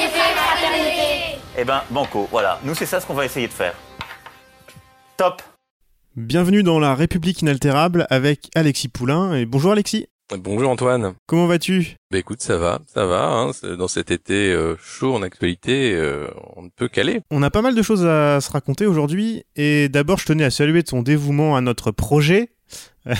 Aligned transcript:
égalité, 0.00 0.18
fraternité. 0.34 1.38
Eh 1.58 1.64
ben, 1.64 1.82
banco, 1.90 2.28
voilà. 2.30 2.58
Nous, 2.64 2.74
c'est 2.74 2.86
ça 2.86 3.00
ce 3.00 3.06
qu'on 3.06 3.14
va 3.14 3.24
essayer 3.24 3.48
de 3.48 3.52
faire. 3.52 3.74
Top 5.16 5.42
Bienvenue 6.16 6.62
dans 6.62 6.78
la 6.78 6.94
République 6.94 7.40
inaltérable 7.42 8.06
avec 8.10 8.50
Alexis 8.54 8.88
Poulain. 8.88 9.34
Et 9.34 9.46
bonjour 9.46 9.72
Alexis. 9.72 10.08
Bonjour 10.36 10.70
Antoine. 10.70 11.14
Comment 11.26 11.46
vas-tu? 11.46 11.96
Bah 12.10 12.18
écoute, 12.18 12.40
ça 12.40 12.56
va, 12.56 12.80
ça 12.86 13.04
va. 13.04 13.26
Hein, 13.26 13.50
dans 13.76 13.88
cet 13.88 14.10
été 14.10 14.52
euh, 14.52 14.76
chaud 14.80 15.14
en 15.14 15.22
actualité, 15.22 15.92
euh, 15.94 16.28
on 16.56 16.62
ne 16.62 16.68
peut 16.68 16.88
qu'aller. 16.88 17.20
On 17.30 17.42
a 17.42 17.50
pas 17.50 17.62
mal 17.62 17.74
de 17.74 17.82
choses 17.82 18.06
à 18.06 18.40
se 18.40 18.50
raconter 18.50 18.86
aujourd'hui. 18.86 19.44
Et 19.56 19.88
d'abord, 19.88 20.18
je 20.18 20.26
tenais 20.26 20.44
à 20.44 20.50
saluer 20.50 20.82
ton 20.82 21.02
dévouement 21.02 21.56
à 21.56 21.60
notre 21.60 21.90
projet, 21.90 22.50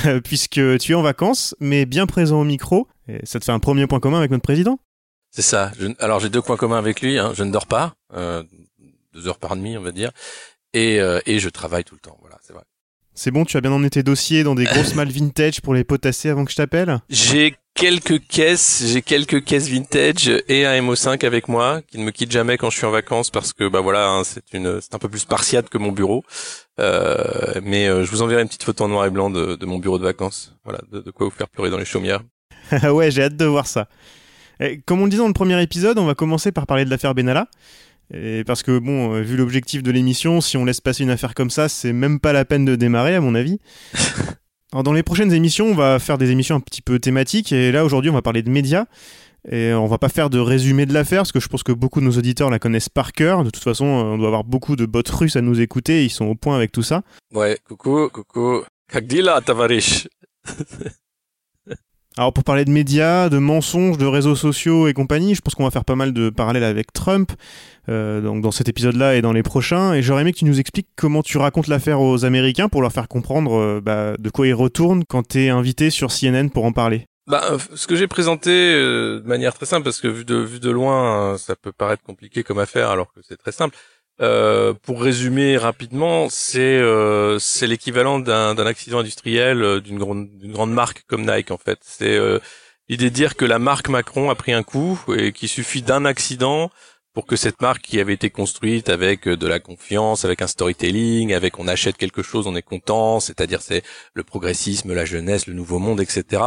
euh, 0.06 0.20
puisque 0.24 0.60
tu 0.78 0.92
es 0.92 0.94
en 0.94 1.02
vacances, 1.02 1.54
mais 1.60 1.84
bien 1.84 2.06
présent 2.06 2.40
au 2.40 2.44
micro. 2.44 2.88
Et 3.08 3.24
ça 3.24 3.38
te 3.40 3.44
fait 3.44 3.52
un 3.52 3.60
premier 3.60 3.86
point 3.86 4.00
commun 4.00 4.18
avec 4.18 4.30
notre 4.30 4.42
président 4.42 4.78
C'est 5.30 5.42
ça. 5.42 5.70
Je- 5.78 5.86
alors 5.98 6.20
j'ai 6.20 6.28
deux 6.28 6.42
points 6.42 6.56
communs 6.56 6.78
avec 6.78 7.00
lui. 7.00 7.18
Hein. 7.18 7.32
Je 7.34 7.44
ne 7.44 7.50
dors 7.52 7.66
pas, 7.66 7.94
euh, 8.14 8.42
deux 9.14 9.28
heures 9.28 9.38
par 9.38 9.56
nuit, 9.56 9.76
on 9.78 9.82
va 9.82 9.92
dire, 9.92 10.10
et, 10.72 11.00
euh, 11.00 11.20
et 11.26 11.38
je 11.38 11.48
travaille 11.48 11.84
tout 11.84 11.94
le 11.94 12.00
temps. 12.00 12.16
Voilà, 12.20 12.36
c'est 12.42 12.52
vrai. 12.52 12.62
C'est 13.14 13.30
bon, 13.32 13.44
tu 13.44 13.56
as 13.56 13.60
bien 13.60 13.72
emmené 13.72 13.90
tes 13.90 14.02
dossiers 14.02 14.44
dans 14.44 14.54
des 14.54 14.64
grosses 14.64 14.94
malles 14.94 15.10
vintage 15.10 15.60
pour 15.60 15.74
les 15.74 15.84
potasser 15.84 16.30
avant 16.30 16.44
que 16.44 16.52
je 16.52 16.56
t'appelle? 16.56 17.00
J'ai 17.10 17.56
quelques 17.74 18.24
caisses, 18.26 18.84
j'ai 18.86 19.02
quelques 19.02 19.44
caisses 19.44 19.68
vintage 19.68 20.30
et 20.48 20.64
un 20.64 20.80
MO5 20.80 21.24
avec 21.26 21.48
moi 21.48 21.82
qui 21.82 21.98
ne 21.98 22.04
me 22.04 22.12
quitte 22.12 22.30
jamais 22.30 22.56
quand 22.56 22.70
je 22.70 22.76
suis 22.78 22.86
en 22.86 22.90
vacances 22.90 23.30
parce 23.30 23.52
que 23.52 23.68
bah 23.68 23.80
voilà, 23.80 24.08
hein, 24.08 24.22
c'est 24.24 24.44
une, 24.54 24.80
c'est 24.80 24.94
un 24.94 24.98
peu 24.98 25.08
plus 25.08 25.18
spartiate 25.20 25.68
que 25.68 25.76
mon 25.76 25.92
bureau. 25.92 26.24
Euh, 26.78 27.60
mais 27.62 27.88
euh, 27.88 28.04
je 28.04 28.10
vous 28.10 28.22
enverrai 28.22 28.42
une 28.42 28.48
petite 28.48 28.62
photo 28.64 28.84
en 28.84 28.88
noir 28.88 29.04
et 29.06 29.10
blanc 29.10 29.28
de, 29.28 29.54
de 29.56 29.66
mon 29.66 29.78
bureau 29.78 29.98
de 29.98 30.04
vacances. 30.04 30.54
Voilà, 30.64 30.80
de, 30.90 31.00
de 31.00 31.10
quoi 31.10 31.26
vous 31.26 31.32
faire 31.34 31.48
pleurer 31.48 31.68
dans 31.70 31.78
les 31.78 31.84
chaumières. 31.84 32.22
Ouais, 32.84 33.10
j'ai 33.10 33.24
hâte 33.24 33.36
de 33.36 33.44
voir 33.44 33.66
ça. 33.66 33.88
Et 34.60 34.80
comme 34.84 35.00
on 35.00 35.04
le 35.04 35.10
disait 35.10 35.22
dans 35.22 35.28
le 35.28 35.34
premier 35.34 35.60
épisode, 35.62 35.98
on 35.98 36.04
va 36.04 36.14
commencer 36.14 36.52
par 36.52 36.66
parler 36.66 36.84
de 36.84 36.90
l'affaire 36.90 37.14
Benalla. 37.14 37.48
Et 38.12 38.44
parce 38.44 38.62
que, 38.62 38.78
bon, 38.78 39.14
euh, 39.14 39.20
vu 39.22 39.36
l'objectif 39.36 39.82
de 39.82 39.90
l'émission, 39.90 40.40
si 40.40 40.56
on 40.56 40.64
laisse 40.64 40.80
passer 40.80 41.04
une 41.04 41.10
affaire 41.10 41.34
comme 41.34 41.50
ça, 41.50 41.68
c'est 41.68 41.92
même 41.92 42.18
pas 42.18 42.32
la 42.32 42.44
peine 42.44 42.64
de 42.64 42.74
démarrer, 42.76 43.14
à 43.14 43.20
mon 43.20 43.34
avis. 43.34 43.58
Alors, 44.72 44.82
dans 44.82 44.92
les 44.92 45.02
prochaines 45.02 45.32
émissions, 45.32 45.66
on 45.66 45.74
va 45.74 45.98
faire 45.98 46.18
des 46.18 46.30
émissions 46.30 46.56
un 46.56 46.60
petit 46.60 46.82
peu 46.82 46.98
thématiques. 46.98 47.52
Et 47.52 47.72
là, 47.72 47.84
aujourd'hui, 47.84 48.10
on 48.10 48.14
va 48.14 48.22
parler 48.22 48.42
de 48.42 48.50
médias. 48.50 48.86
Et 49.50 49.72
on 49.72 49.86
va 49.86 49.96
pas 49.96 50.10
faire 50.10 50.28
de 50.28 50.38
résumé 50.38 50.84
de 50.84 50.92
l'affaire, 50.92 51.20
parce 51.20 51.32
que 51.32 51.40
je 51.40 51.48
pense 51.48 51.62
que 51.62 51.72
beaucoup 51.72 52.00
de 52.00 52.04
nos 52.04 52.18
auditeurs 52.18 52.50
la 52.50 52.58
connaissent 52.58 52.90
par 52.90 53.12
cœur. 53.12 53.42
De 53.42 53.50
toute 53.50 53.62
façon, 53.62 53.86
on 53.86 54.18
doit 54.18 54.26
avoir 54.26 54.44
beaucoup 54.44 54.76
de 54.76 54.84
bots 54.84 55.02
russes 55.10 55.36
à 55.36 55.40
nous 55.40 55.60
écouter, 55.60 56.04
ils 56.04 56.10
sont 56.10 56.26
au 56.26 56.34
point 56.34 56.56
avec 56.56 56.72
tout 56.72 56.82
ça. 56.82 57.02
Ouais, 57.32 57.58
coucou, 57.66 58.10
coucou. 58.12 58.62
Kagdila, 58.88 59.40
Tavarish. 59.40 60.08
Alors 62.16 62.32
pour 62.32 62.44
parler 62.44 62.64
de 62.64 62.70
médias, 62.70 63.28
de 63.28 63.38
mensonges, 63.38 63.96
de 63.96 64.06
réseaux 64.06 64.34
sociaux 64.34 64.88
et 64.88 64.92
compagnie, 64.92 65.34
je 65.34 65.40
pense 65.40 65.54
qu'on 65.54 65.64
va 65.64 65.70
faire 65.70 65.84
pas 65.84 65.94
mal 65.94 66.12
de 66.12 66.28
parallèles 66.28 66.64
avec 66.64 66.92
Trump, 66.92 67.32
euh, 67.88 68.20
donc 68.20 68.42
dans 68.42 68.50
cet 68.50 68.68
épisode-là 68.68 69.14
et 69.14 69.22
dans 69.22 69.32
les 69.32 69.44
prochains. 69.44 69.94
Et 69.94 70.02
j'aurais 70.02 70.22
aimé 70.22 70.32
que 70.32 70.38
tu 70.38 70.44
nous 70.44 70.58
expliques 70.58 70.88
comment 70.96 71.22
tu 71.22 71.38
racontes 71.38 71.68
l'affaire 71.68 72.00
aux 72.00 72.24
Américains 72.24 72.68
pour 72.68 72.82
leur 72.82 72.92
faire 72.92 73.08
comprendre 73.08 73.54
euh, 73.54 73.80
bah, 73.80 74.16
de 74.18 74.30
quoi 74.30 74.46
ils 74.46 74.54
retournent 74.54 75.04
quand 75.08 75.22
t'es 75.22 75.48
invité 75.50 75.90
sur 75.90 76.10
CNN 76.10 76.48
pour 76.48 76.64
en 76.64 76.72
parler. 76.72 77.06
Bah, 77.30 77.42
euh, 77.52 77.58
ce 77.76 77.86
que 77.86 77.94
j'ai 77.94 78.08
présenté 78.08 78.50
euh, 78.50 79.20
de 79.20 79.28
manière 79.28 79.54
très 79.54 79.64
simple, 79.64 79.84
parce 79.84 80.00
que 80.00 80.08
vu 80.08 80.24
de 80.24 80.34
vu 80.34 80.58
de 80.58 80.68
loin, 80.68 81.34
euh, 81.34 81.38
ça 81.38 81.54
peut 81.54 81.70
paraître 81.70 82.02
compliqué 82.02 82.42
comme 82.42 82.58
affaire, 82.58 82.90
alors 82.90 83.12
que 83.12 83.20
c'est 83.22 83.36
très 83.36 83.52
simple. 83.52 83.76
Euh, 84.20 84.74
pour 84.74 85.02
résumer 85.02 85.56
rapidement, 85.56 86.28
c'est 86.28 86.60
euh, 86.60 87.38
c'est 87.38 87.66
l'équivalent 87.66 88.18
d'un 88.18 88.66
accident 88.66 88.98
industriel 88.98 89.62
euh, 89.62 89.80
d'une 89.80 89.98
grande 89.98 90.28
d'une 90.36 90.52
grande 90.52 90.72
marque 90.72 91.04
comme 91.06 91.24
Nike 91.24 91.50
en 91.50 91.56
fait. 91.56 91.78
C'est 91.82 92.16
euh, 92.16 92.38
l'idée 92.90 93.08
de 93.08 93.14
dire 93.14 93.34
que 93.34 93.46
la 93.46 93.58
marque 93.58 93.88
Macron 93.88 94.28
a 94.28 94.34
pris 94.34 94.52
un 94.52 94.62
coup 94.62 95.00
et 95.16 95.32
qu'il 95.32 95.48
suffit 95.48 95.80
d'un 95.80 96.04
accident 96.04 96.70
pour 97.20 97.26
que 97.26 97.36
cette 97.36 97.60
marque 97.60 97.82
qui 97.82 98.00
avait 98.00 98.14
été 98.14 98.30
construite 98.30 98.88
avec 98.88 99.28
euh, 99.28 99.36
de 99.36 99.46
la 99.46 99.60
confiance, 99.60 100.24
avec 100.24 100.40
un 100.40 100.46
storytelling, 100.46 101.34
avec 101.34 101.58
on 101.58 101.68
achète 101.68 101.98
quelque 101.98 102.22
chose, 102.22 102.46
on 102.46 102.56
est 102.56 102.62
content, 102.62 103.20
c'est-à-dire 103.20 103.60
c'est 103.60 103.82
le 104.14 104.22
progressisme, 104.24 104.94
la 104.94 105.04
jeunesse, 105.04 105.46
le 105.46 105.52
nouveau 105.52 105.78
monde, 105.78 106.00
etc. 106.00 106.42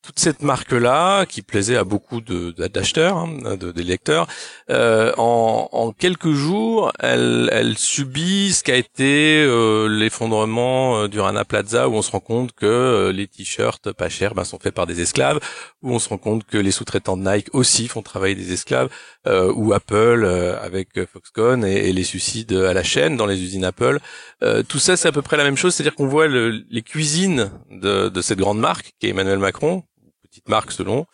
Toute 0.00 0.18
cette 0.18 0.42
marque-là, 0.42 1.26
qui 1.26 1.42
plaisait 1.42 1.76
à 1.76 1.84
beaucoup 1.84 2.20
d'acheteurs, 2.20 3.16
hein, 3.18 3.56
de, 3.56 3.70
des 3.70 3.82
lecteurs, 3.84 4.26
euh, 4.70 5.12
en, 5.16 5.92
quelques 5.96 6.32
jours, 6.32 6.92
elle, 6.98 7.48
elle 7.52 7.78
subit 7.78 8.52
ce 8.52 8.64
qu'a 8.64 8.76
été 8.76 9.44
euh, 9.44 9.86
l'effondrement 9.86 11.02
euh, 11.02 11.08
du 11.08 11.20
Rana 11.20 11.44
Plaza, 11.44 11.88
où 11.88 11.94
on 11.94 12.02
se 12.02 12.10
rend 12.10 12.20
compte 12.20 12.52
que 12.52 13.12
les 13.14 13.28
t-shirts 13.28 13.92
pas 13.92 14.08
chers 14.08 14.34
ben, 14.34 14.42
sont 14.42 14.58
faits 14.58 14.74
par 14.74 14.86
des 14.86 15.00
esclaves, 15.00 15.38
où 15.82 15.92
on 15.92 16.00
se 16.00 16.08
rend 16.08 16.18
compte 16.18 16.44
que 16.44 16.58
les 16.58 16.72
sous-traitants 16.72 17.16
de 17.16 17.22
Nike 17.22 17.48
aussi 17.52 17.86
font 17.86 18.02
travailler 18.02 18.34
des 18.34 18.52
esclaves, 18.52 18.88
euh, 19.28 19.52
ou 19.54 19.72
Apple 19.72 20.11
euh, 20.24 20.60
avec 20.62 20.96
euh, 20.98 21.06
Foxconn 21.10 21.64
et, 21.64 21.88
et 21.88 21.92
les 21.92 22.04
suicides 22.04 22.52
à 22.52 22.72
la 22.74 22.82
chaîne 22.82 23.16
dans 23.16 23.26
les 23.26 23.42
usines 23.42 23.64
Apple. 23.64 23.98
Euh, 24.42 24.62
tout 24.62 24.78
ça, 24.78 24.96
c'est 24.96 25.08
à 25.08 25.12
peu 25.12 25.22
près 25.22 25.36
la 25.36 25.44
même 25.44 25.56
chose, 25.56 25.74
c'est-à-dire 25.74 25.94
qu'on 25.94 26.06
voit 26.06 26.28
le- 26.28 26.62
les 26.70 26.82
cuisines 26.82 27.50
de, 27.70 28.08
de 28.08 28.20
cette 28.22 28.38
grande 28.38 28.58
marque 28.60 28.92
qui 28.98 29.06
est 29.06 29.10
Emmanuel 29.10 29.38
Macron, 29.38 29.82
petite 30.30 30.48
marque 30.48 30.72
selon, 30.72 31.06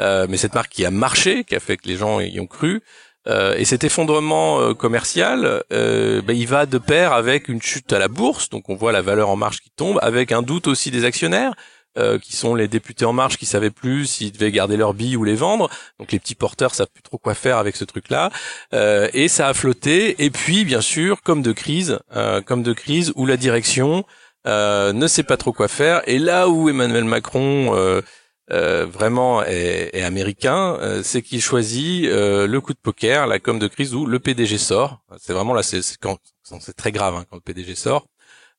euh, 0.00 0.26
mais 0.28 0.36
cette 0.38 0.54
marque 0.54 0.70
qui 0.72 0.84
a 0.84 0.90
marché, 0.90 1.44
qui 1.44 1.54
a 1.54 1.60
fait 1.60 1.76
que 1.76 1.88
les 1.88 1.96
gens 1.96 2.20
y 2.20 2.40
ont 2.40 2.46
cru. 2.46 2.82
Euh, 3.28 3.56
et 3.56 3.64
cet 3.64 3.82
effondrement 3.82 4.60
euh, 4.60 4.72
commercial, 4.74 5.64
euh, 5.72 6.22
ben, 6.22 6.36
il 6.36 6.46
va 6.46 6.64
de 6.64 6.78
pair 6.78 7.12
avec 7.12 7.48
une 7.48 7.60
chute 7.60 7.92
à 7.92 7.98
la 7.98 8.06
bourse, 8.06 8.48
donc 8.50 8.68
on 8.68 8.76
voit 8.76 8.92
la 8.92 9.02
valeur 9.02 9.28
en 9.30 9.36
marche 9.36 9.60
qui 9.60 9.70
tombe, 9.74 9.98
avec 10.00 10.30
un 10.30 10.42
doute 10.42 10.68
aussi 10.68 10.92
des 10.92 11.04
actionnaires, 11.04 11.52
euh, 11.96 12.18
qui 12.18 12.36
sont 12.36 12.54
les 12.54 12.68
députés 12.68 13.04
en 13.04 13.12
marche 13.12 13.38
qui 13.38 13.46
savaient 13.46 13.70
plus 13.70 14.06
s'ils 14.06 14.32
devaient 14.32 14.52
garder 14.52 14.76
leurs 14.76 14.94
billes 14.94 15.16
ou 15.16 15.24
les 15.24 15.34
vendre. 15.34 15.70
Donc 15.98 16.12
les 16.12 16.18
petits 16.18 16.34
porteurs 16.34 16.74
savent 16.74 16.90
plus 16.92 17.02
trop 17.02 17.18
quoi 17.18 17.34
faire 17.34 17.58
avec 17.58 17.76
ce 17.76 17.84
truc-là. 17.84 18.30
Euh, 18.74 19.08
et 19.12 19.28
ça 19.28 19.48
a 19.48 19.54
flotté. 19.54 20.24
Et 20.24 20.30
puis 20.30 20.64
bien 20.64 20.80
sûr, 20.80 21.22
comme 21.22 21.42
de 21.42 21.52
crise, 21.52 21.98
euh, 22.14 22.40
comme 22.40 22.62
de 22.62 22.72
crise 22.72 23.12
où 23.16 23.26
la 23.26 23.36
direction 23.36 24.04
euh, 24.46 24.92
ne 24.92 25.06
sait 25.08 25.24
pas 25.24 25.36
trop 25.36 25.52
quoi 25.52 25.68
faire. 25.68 26.02
Et 26.06 26.18
là 26.18 26.48
où 26.48 26.68
Emmanuel 26.68 27.04
Macron 27.04 27.74
euh, 27.74 28.00
euh, 28.52 28.86
vraiment 28.86 29.42
est, 29.42 29.90
est 29.92 30.02
américain, 30.02 30.78
c'est 31.02 31.22
qu'il 31.22 31.40
choisit 31.40 32.04
le 32.04 32.58
coup 32.60 32.72
de 32.72 32.78
poker, 32.78 33.26
la 33.26 33.40
com 33.40 33.58
de 33.58 33.66
crise 33.66 33.94
où 33.94 34.06
le 34.06 34.20
PDG 34.20 34.58
sort. 34.58 35.00
C'est 35.18 35.32
vraiment 35.32 35.54
là, 35.54 35.62
c'est 35.62 35.82
c'est 35.82 35.98
quand 35.98 36.18
c'est 36.60 36.76
très 36.76 36.92
grave 36.92 37.16
hein, 37.16 37.24
quand 37.28 37.36
le 37.36 37.42
PDG 37.42 37.74
sort. 37.74 38.06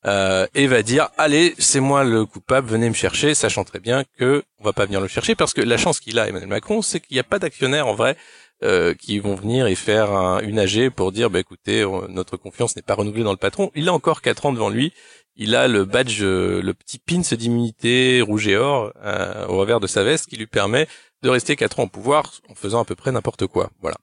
Euh, 0.08 0.46
et 0.54 0.66
va 0.68 0.82
dire 0.82 1.10
allez 1.18 1.54
c'est 1.58 1.80
moi 1.80 2.02
le 2.02 2.24
coupable 2.24 2.66
venez 2.66 2.88
me 2.88 2.94
chercher 2.94 3.34
sachant 3.34 3.64
très 3.64 3.78
bien 3.78 4.04
que 4.16 4.42
on 4.58 4.64
va 4.64 4.72
pas 4.72 4.86
venir 4.86 5.02
le 5.02 5.08
chercher 5.08 5.34
parce 5.34 5.52
que 5.52 5.60
la 5.60 5.76
chance 5.76 6.00
qu'il 6.00 6.18
a 6.18 6.28
Emmanuel 6.28 6.48
Macron 6.48 6.80
c'est 6.80 7.00
qu'il 7.00 7.16
n'y 7.16 7.20
a 7.20 7.24
pas 7.24 7.38
d'actionnaires 7.38 7.86
en 7.86 7.94
vrai 7.94 8.16
euh, 8.62 8.94
qui 8.94 9.18
vont 9.18 9.34
venir 9.34 9.66
et 9.66 9.74
faire 9.74 10.12
un, 10.12 10.40
une 10.40 10.58
AG 10.58 10.88
pour 10.90 11.12
dire 11.12 11.28
bah 11.28 11.40
écoutez 11.40 11.84
notre 12.08 12.38
confiance 12.38 12.74
n'est 12.74 12.82
pas 12.82 12.94
renouvelée 12.94 13.22
dans 13.22 13.32
le 13.32 13.36
patron. 13.36 13.70
Il 13.74 13.88
a 13.88 13.92
encore 13.92 14.22
quatre 14.22 14.46
ans 14.46 14.52
devant 14.52 14.70
lui. 14.70 14.94
Il 15.36 15.54
a 15.54 15.68
le 15.68 15.84
badge 15.84 16.22
euh, 16.22 16.62
le 16.62 16.74
petit 16.74 16.98
pins 16.98 17.20
d'immunité 17.36 18.22
rouge 18.22 18.48
et 18.48 18.56
or 18.56 18.92
au 19.48 19.58
revers 19.58 19.80
de 19.80 19.86
sa 19.86 20.04
veste 20.04 20.26
qui 20.26 20.36
lui 20.36 20.46
permet 20.46 20.88
de 21.22 21.28
rester 21.28 21.54
quatre 21.54 21.80
ans 21.80 21.84
au 21.84 21.88
pouvoir 21.88 22.32
en 22.48 22.54
faisant 22.54 22.80
à 22.80 22.84
peu 22.84 22.94
près 22.94 23.12
n'importe 23.12 23.46
quoi. 23.46 23.70
Voilà 23.82 23.96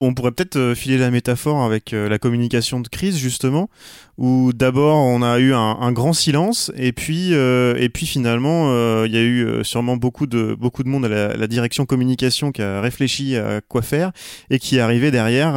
On 0.00 0.14
pourrait 0.14 0.30
peut-être 0.30 0.56
euh, 0.56 0.74
filer 0.76 0.96
la 0.96 1.10
métaphore 1.10 1.64
avec 1.64 1.92
euh, 1.92 2.08
la 2.08 2.20
communication 2.20 2.78
de 2.78 2.86
crise 2.86 3.16
justement, 3.16 3.68
où 4.16 4.52
d'abord 4.52 4.96
on 4.96 5.22
a 5.22 5.40
eu 5.40 5.52
un, 5.54 5.90
grand 5.90 6.12
silence 6.12 6.70
et 6.76 6.92
puis 6.92 7.34
euh, 7.34 7.74
et 7.78 7.88
puis 7.88 8.06
finalement 8.06 8.68
il 9.04 9.12
y 9.12 9.16
a 9.16 9.22
eu 9.22 9.64
sûrement 9.64 9.96
beaucoup 9.96 10.26
de 10.26 10.54
beaucoup 10.54 10.84
de 10.84 10.88
monde 10.88 11.04
à 11.06 11.08
la, 11.36 11.46
direction 11.46 11.86
communication 11.86 12.52
qui 12.52 12.62
a 12.62 12.80
réfléchi 12.80 13.36
à 13.36 13.60
quoi 13.60 13.82
faire 13.82 14.12
et 14.50 14.58
qui 14.58 14.76
est 14.76 14.80
arrivé 14.80 15.10
derrière. 15.10 15.56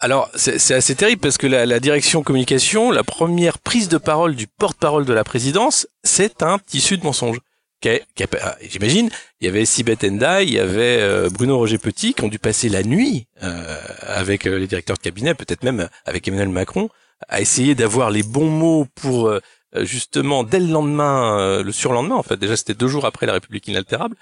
Alors, 0.00 0.28
c'est 0.34 0.74
assez 0.74 0.94
terrible 0.94 1.20
parce 1.20 1.38
que 1.38 1.46
la, 1.46 1.64
la 1.64 1.80
direction 1.80 2.22
communication, 2.22 2.90
la 2.90 3.04
première 3.04 3.58
prise 3.58 3.88
de 3.88 3.98
parole 3.98 4.36
du 4.36 4.46
porte-parole 4.46 5.04
de 5.04 5.12
la 5.12 5.24
présidence, 5.24 5.86
c'est 6.04 6.42
un 6.42 6.58
tissu 6.58 6.98
de 6.98 7.04
mensonges. 7.04 7.38
Ah, 7.84 8.56
J'imagine, 8.62 9.10
il 9.40 9.46
y 9.46 9.48
avait 9.48 9.64
Sibeth 9.64 10.04
Endai, 10.04 10.44
il 10.44 10.52
y 10.52 10.58
avait 10.58 11.00
euh, 11.00 11.28
Bruno 11.30 11.58
Roger 11.58 11.78
Petit 11.78 12.14
qui 12.14 12.22
ont 12.22 12.28
dû 12.28 12.38
passer 12.38 12.68
la 12.68 12.82
nuit 12.82 13.26
euh, 13.42 13.76
avec 14.02 14.46
euh, 14.46 14.58
les 14.58 14.66
directeurs 14.66 14.96
de 14.96 15.02
cabinet, 15.02 15.34
peut-être 15.34 15.64
même 15.64 15.88
avec 16.04 16.26
Emmanuel 16.28 16.48
Macron, 16.48 16.88
à 17.28 17.40
essayer 17.40 17.74
d'avoir 17.74 18.10
les 18.10 18.22
bons 18.22 18.50
mots 18.50 18.86
pour 18.94 19.32
justement 19.80 20.44
dès 20.44 20.58
le 20.58 20.66
lendemain, 20.66 21.62
le 21.62 21.72
surlendemain 21.72 22.16
en 22.16 22.22
fait, 22.22 22.36
déjà 22.36 22.56
c'était 22.56 22.74
deux 22.74 22.88
jours 22.88 23.06
après 23.06 23.26
la 23.26 23.32
République 23.32 23.68
inaltérable, 23.68 24.16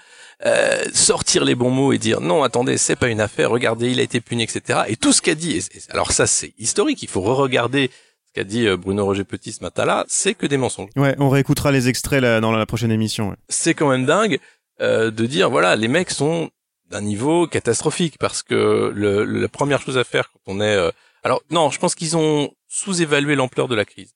euh, 0.45 0.83
sortir 0.93 1.43
les 1.43 1.55
bons 1.55 1.71
mots 1.71 1.93
et 1.93 1.97
dire 1.97 2.21
non 2.21 2.43
attendez 2.43 2.77
c'est 2.77 2.95
pas 2.95 3.09
une 3.09 3.19
affaire, 3.19 3.49
regardez 3.49 3.91
il 3.91 3.99
a 3.99 4.03
été 4.03 4.21
puni 4.21 4.43
etc. 4.43 4.81
Et 4.87 4.95
tout 4.95 5.11
ce 5.13 5.21
qu'a 5.21 5.35
dit, 5.35 5.61
alors 5.89 6.11
ça 6.11 6.25
c'est 6.27 6.53
historique, 6.57 7.01
il 7.03 7.09
faut 7.09 7.21
re-regarder 7.21 7.89
ce 8.33 8.39
qu'a 8.39 8.43
dit 8.43 8.67
Bruno 8.77 9.05
Roger 9.05 9.23
Petit 9.23 9.51
ce 9.51 9.63
matin-là, 9.63 10.05
c'est 10.07 10.33
que 10.33 10.45
des 10.45 10.57
mensonges. 10.57 10.89
Ouais, 10.95 11.15
on 11.19 11.29
réécoutera 11.29 11.71
les 11.71 11.87
extraits 11.87 12.21
là, 12.21 12.39
dans 12.39 12.51
la 12.51 12.65
prochaine 12.65 12.91
émission. 12.91 13.35
C'est 13.49 13.73
quand 13.73 13.89
même 13.89 14.05
dingue 14.05 14.39
de 14.79 15.25
dire 15.25 15.49
voilà 15.51 15.75
les 15.75 15.87
mecs 15.87 16.09
sont 16.09 16.49
d'un 16.89 17.01
niveau 17.01 17.45
catastrophique 17.45 18.17
parce 18.19 18.41
que 18.41 18.91
le, 18.95 19.23
la 19.25 19.47
première 19.47 19.79
chose 19.79 19.97
à 19.97 20.03
faire 20.03 20.31
quand 20.31 20.53
on 20.53 20.59
est 20.59 20.91
alors 21.23 21.43
non 21.51 21.69
je 21.69 21.77
pense 21.77 21.93
qu'ils 21.93 22.17
ont 22.17 22.49
sous-évalué 22.67 23.35
l'ampleur 23.35 23.67
de 23.67 23.75
la 23.75 23.85
crise 23.85 24.15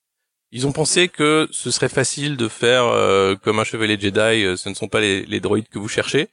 ils 0.56 0.66
ont 0.66 0.72
pensé 0.72 1.10
que 1.10 1.50
ce 1.52 1.70
serait 1.70 1.90
facile 1.90 2.38
de 2.38 2.48
faire 2.48 2.86
euh, 2.86 3.36
comme 3.36 3.60
un 3.60 3.66
chevalier 3.66 4.00
Jedi, 4.00 4.20
euh, 4.20 4.56
ce 4.56 4.70
ne 4.70 4.74
sont 4.74 4.88
pas 4.88 5.02
les, 5.02 5.26
les 5.26 5.42
droïdes 5.42 5.68
que 5.68 5.80
vous 5.80 5.90
cherchez. 5.90 6.30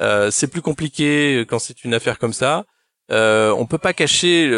Euh, 0.00 0.32
c'est 0.32 0.48
plus 0.48 0.60
compliqué 0.60 1.44
quand 1.48 1.60
c'est 1.60 1.84
une 1.84 1.94
affaire 1.94 2.18
comme 2.18 2.32
ça. 2.32 2.64
Euh, 3.12 3.52
on 3.52 3.66
peut 3.66 3.78
pas 3.78 3.92
cacher 3.92 4.50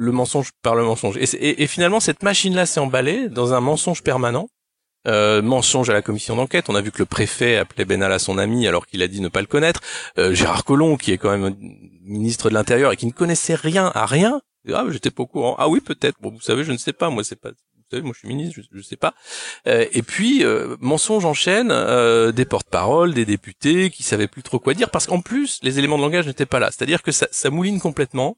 le 0.00 0.12
mensonge 0.12 0.50
par 0.62 0.74
le 0.74 0.82
mensonge. 0.82 1.18
Et, 1.18 1.66
finalement, 1.66 2.00
cette 2.00 2.22
machine-là 2.22 2.66
s'est 2.66 2.80
emballée 2.80 3.28
dans 3.28 3.52
un 3.52 3.60
mensonge 3.60 4.02
permanent. 4.02 4.48
Euh, 5.06 5.40
mensonge 5.40 5.88
à 5.88 5.94
la 5.94 6.02
commission 6.02 6.36
d'enquête. 6.36 6.68
On 6.68 6.74
a 6.74 6.80
vu 6.82 6.90
que 6.90 6.98
le 6.98 7.06
préfet 7.06 7.56
appelait 7.56 7.86
Benalla 7.86 8.18
son 8.18 8.36
ami 8.36 8.68
alors 8.68 8.86
qu'il 8.86 9.02
a 9.02 9.08
dit 9.08 9.22
ne 9.22 9.28
pas 9.28 9.40
le 9.40 9.46
connaître. 9.46 9.80
Gérard 10.18 10.64
Collomb, 10.64 10.96
qui 10.96 11.12
est 11.12 11.18
quand 11.18 11.36
même 11.36 11.54
ministre 12.02 12.50
de 12.50 12.54
l'Intérieur 12.54 12.92
et 12.92 12.96
qui 12.96 13.06
ne 13.06 13.12
connaissait 13.12 13.54
rien 13.54 13.90
à 13.94 14.04
rien, 14.04 14.42
ah 14.74 14.84
j'étais 14.90 15.10
pas 15.10 15.22
au 15.22 15.26
courant. 15.26 15.54
Ah 15.58 15.68
oui 15.68 15.80
peut-être. 15.80 16.16
Bon 16.20 16.30
vous 16.30 16.40
savez 16.40 16.64
je 16.64 16.72
ne 16.72 16.76
sais 16.76 16.92
pas. 16.92 17.08
Moi 17.08 17.24
c'est 17.24 17.40
pas 17.40 17.50
moi 17.98 18.12
je 18.14 18.20
suis 18.20 18.28
ministre, 18.28 18.60
je, 18.72 18.82
sais 18.82 18.96
pas. 18.96 19.14
Euh, 19.66 19.86
et 19.92 20.02
puis 20.02 20.44
euh, 20.44 20.76
mensonge 20.80 21.24
en 21.24 21.34
chaîne, 21.34 21.70
euh, 21.70 22.32
des 22.32 22.44
porte-paroles, 22.44 23.14
des 23.14 23.24
députés 23.24 23.90
qui 23.90 24.02
savaient 24.02 24.28
plus 24.28 24.42
trop 24.42 24.58
quoi 24.58 24.74
dire 24.74 24.90
parce 24.90 25.06
qu'en 25.06 25.20
plus 25.20 25.58
les 25.62 25.78
éléments 25.78 25.98
de 25.98 26.02
langage 26.02 26.26
n'étaient 26.26 26.46
pas 26.46 26.60
là. 26.60 26.70
C'est-à-dire 26.70 27.02
que 27.02 27.12
ça, 27.12 27.26
ça 27.30 27.50
mouline 27.50 27.80
complètement. 27.80 28.36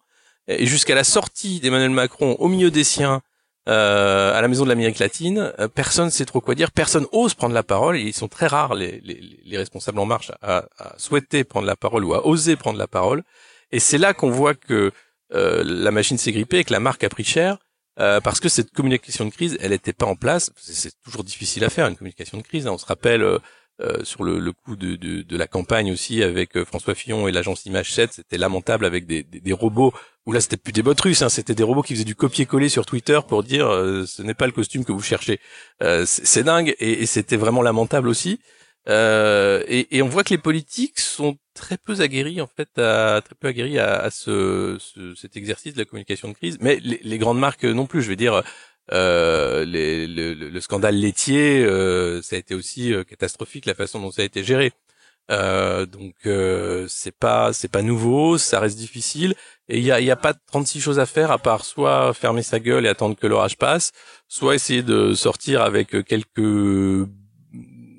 Et 0.48 0.66
jusqu'à 0.66 0.94
la 0.94 1.04
sortie 1.04 1.60
d'Emmanuel 1.60 1.90
Macron 1.90 2.36
au 2.38 2.48
milieu 2.48 2.70
des 2.70 2.84
siens 2.84 3.22
euh, 3.68 4.34
à 4.36 4.40
la 4.40 4.48
Maison 4.48 4.64
de 4.64 4.68
l'Amérique 4.68 4.98
latine, 4.98 5.52
euh, 5.60 5.68
personne 5.68 6.10
sait 6.10 6.24
trop 6.24 6.40
quoi 6.40 6.54
dire, 6.54 6.72
personne 6.72 7.06
ose 7.12 7.34
prendre 7.34 7.54
la 7.54 7.62
parole. 7.62 7.96
Et 7.96 8.02
ils 8.02 8.12
sont 8.12 8.28
très 8.28 8.46
rares 8.46 8.74
les, 8.74 9.00
les, 9.04 9.40
les 9.44 9.58
responsables 9.58 9.98
en 9.98 10.06
marche 10.06 10.32
à, 10.42 10.64
à, 10.78 10.98
souhaiter 10.98 11.44
prendre 11.44 11.66
la 11.66 11.76
parole 11.76 12.04
ou 12.04 12.14
à 12.14 12.26
oser 12.26 12.56
prendre 12.56 12.78
la 12.78 12.88
parole. 12.88 13.22
Et 13.70 13.78
c'est 13.78 13.98
là 13.98 14.14
qu'on 14.14 14.30
voit 14.30 14.54
que 14.54 14.90
euh, 15.32 15.62
la 15.64 15.90
machine 15.92 16.18
s'est 16.18 16.32
grippée 16.32 16.58
et 16.58 16.64
que 16.64 16.72
la 16.72 16.80
marque 16.80 17.04
a 17.04 17.08
pris 17.08 17.24
cher 17.24 17.58
euh, 18.00 18.20
parce 18.20 18.40
que 18.40 18.48
cette 18.48 18.72
communication 18.72 19.24
de 19.24 19.30
crise, 19.30 19.56
elle 19.60 19.70
n'était 19.70 19.92
pas 19.92 20.06
en 20.06 20.16
place. 20.16 20.50
C'est 20.56 21.00
toujours 21.02 21.24
difficile 21.24 21.64
à 21.64 21.70
faire 21.70 21.86
une 21.86 21.96
communication 21.96 22.38
de 22.38 22.42
crise. 22.42 22.66
Hein. 22.66 22.72
On 22.72 22.78
se 22.78 22.86
rappelle 22.86 23.24
euh, 23.80 23.98
euh, 24.00 24.04
sur 24.04 24.22
le, 24.22 24.38
le 24.38 24.52
coup 24.52 24.76
de, 24.76 24.96
de, 24.96 25.22
de, 25.22 25.36
la 25.36 25.46
campagne 25.46 25.92
aussi 25.92 26.22
avec 26.22 26.62
François 26.64 26.94
Fillon 26.94 27.26
et 27.26 27.32
l'agence 27.32 27.66
Image 27.66 27.92
7, 27.92 28.12
c'était 28.12 28.38
lamentable 28.38 28.84
avec 28.84 29.06
des, 29.06 29.22
des, 29.22 29.52
robots. 29.52 29.92
Où 30.26 30.32
là, 30.32 30.40
c'était 30.40 30.56
plus 30.56 30.72
des 30.72 30.82
bots 30.82 30.94
russes, 31.02 31.22
hein, 31.22 31.28
c'était 31.28 31.54
des 31.54 31.64
robots 31.64 31.82
qui 31.82 31.94
faisaient 31.94 32.04
du 32.04 32.14
copier-coller 32.14 32.69
sur 32.69 32.86
Twitter 32.86 33.19
pour 33.26 33.42
dire 33.42 33.66
ce 34.06 34.22
n'est 34.22 34.34
pas 34.34 34.46
le 34.46 34.52
costume 34.52 34.84
que 34.84 34.92
vous 34.92 35.02
cherchez. 35.02 35.40
c'est 36.04 36.44
dingue 36.44 36.74
et, 36.78 37.02
et 37.02 37.06
c'était 37.06 37.36
vraiment 37.36 37.62
lamentable 37.62 38.08
aussi. 38.08 38.38
Euh, 38.88 39.62
et, 39.69 39.96
et, 39.96 40.02
on 40.02 40.08
voit 40.08 40.24
que 40.24 40.30
les 40.30 40.38
politiques 40.38 40.98
sont 40.98 41.36
très 41.54 41.78
peu 41.78 42.00
aguerris 42.00 42.40
en 42.40 42.48
fait, 42.48 42.69
à, 42.78 43.20
très 43.24 43.36
peu 43.36 43.48
aguerris 43.48 43.78
à, 43.78 43.94
à 44.00 44.10
ce, 44.10 44.76
ce, 44.80 45.14
cet 45.14 45.36
exercice 45.36 45.74
de 45.74 45.78
la 45.78 45.84
communication 45.84 46.28
de 46.28 46.34
crise. 46.34 46.58
Mais 46.60 46.80
les, 46.82 47.00
les 47.02 47.19
grandes 47.19 47.38
marques 47.38 47.64
non 47.64 47.86
plus. 47.86 48.02
Je 48.02 48.08
veux 48.08 48.16
dire, 48.16 48.42
euh, 48.90 49.64
les, 49.64 50.06
le, 50.06 50.34
le, 50.34 50.61
scandale 50.61 50.96
laitier, 50.96 51.64
euh, 51.64 52.20
ça 52.23 52.37
a 52.37 52.38
été 52.38 52.55
aussi 52.55 52.93
euh, 52.93 53.05
catastrophique 53.05 53.67
la 53.67 53.75
façon 53.75 54.00
dont 54.00 54.11
ça 54.11 54.23
a 54.23 54.25
été 54.25 54.43
géré. 54.44 54.73
Donc 55.29 56.14
c'est 56.88 57.17
pas 57.17 57.52
c'est 57.55 57.70
pas 57.70 57.81
nouveau, 57.82 58.37
ça 58.37 58.61
reste 58.61 58.76
difficile 58.76 59.34
et 59.69 59.79
il 59.79 59.84
y 59.84 59.90
a 59.90 60.00
y 60.00 60.11
a 60.11 60.17
pas 60.17 60.34
36 60.34 60.81
choses 60.81 60.99
à 60.99 61.06
faire 61.06 61.31
à 61.31 61.38
part 61.38 61.64
soit 61.64 62.12
fermer 62.12 62.43
sa 62.43 62.61
gueule 62.61 62.84
et 62.84 62.88
attendre 62.88 63.17
que 63.17 63.26
l'orage 63.26 63.56
passe, 63.56 63.93
soit 64.29 64.55
essayer 64.56 64.82
de 64.82 65.14
sortir 65.14 65.62
avec 65.62 66.05
quelques 66.05 67.08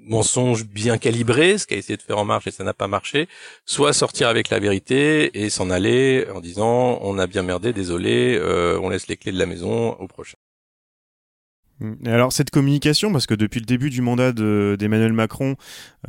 mensonge 0.05 0.65
bien 0.65 0.97
calibré, 0.97 1.57
ce 1.57 1.65
qu'a 1.65 1.75
essayé 1.75 1.97
de 1.97 2.01
faire 2.01 2.17
En 2.17 2.25
Marche 2.25 2.47
et 2.47 2.51
ça 2.51 2.63
n'a 2.63 2.73
pas 2.73 2.87
marché, 2.87 3.27
soit 3.65 3.93
sortir 3.93 4.27
avec 4.27 4.49
la 4.49 4.59
vérité 4.59 5.43
et 5.43 5.49
s'en 5.49 5.69
aller 5.69 6.27
en 6.33 6.41
disant 6.41 6.99
on 7.01 7.17
a 7.17 7.27
bien 7.27 7.43
merdé, 7.43 7.73
désolé, 7.73 8.37
euh, 8.39 8.79
on 8.81 8.89
laisse 8.89 9.07
les 9.07 9.17
clés 9.17 9.31
de 9.31 9.39
la 9.39 9.45
maison 9.45 9.93
au 9.93 10.07
prochain. 10.07 10.37
Alors 12.05 12.31
cette 12.31 12.49
communication, 12.49 13.11
parce 13.11 13.27
que 13.27 13.33
depuis 13.33 13.59
le 13.59 13.65
début 13.65 13.89
du 13.89 14.01
mandat 14.01 14.31
d'Emmanuel 14.31 15.13
Macron, 15.13 15.55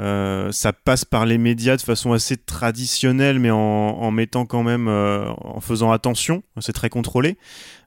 euh, 0.01 0.53
ça 0.53 0.73
passe 0.73 1.05
par 1.05 1.27
les 1.27 1.39
médias 1.39 1.77
de 1.77 1.83
façon 1.83 2.13
assez 2.13 2.37
traditionnelle, 2.37 3.39
mais 3.39 3.51
en, 3.51 4.11
mettant 4.11 4.47
quand 4.47 4.63
même, 4.63 4.89
euh, 4.89 5.29
en 5.41 5.61
faisant 5.61 5.91
attention, 5.91 6.43
c'est 6.61 6.73
très 6.73 6.91
contrôlé. 6.91 7.37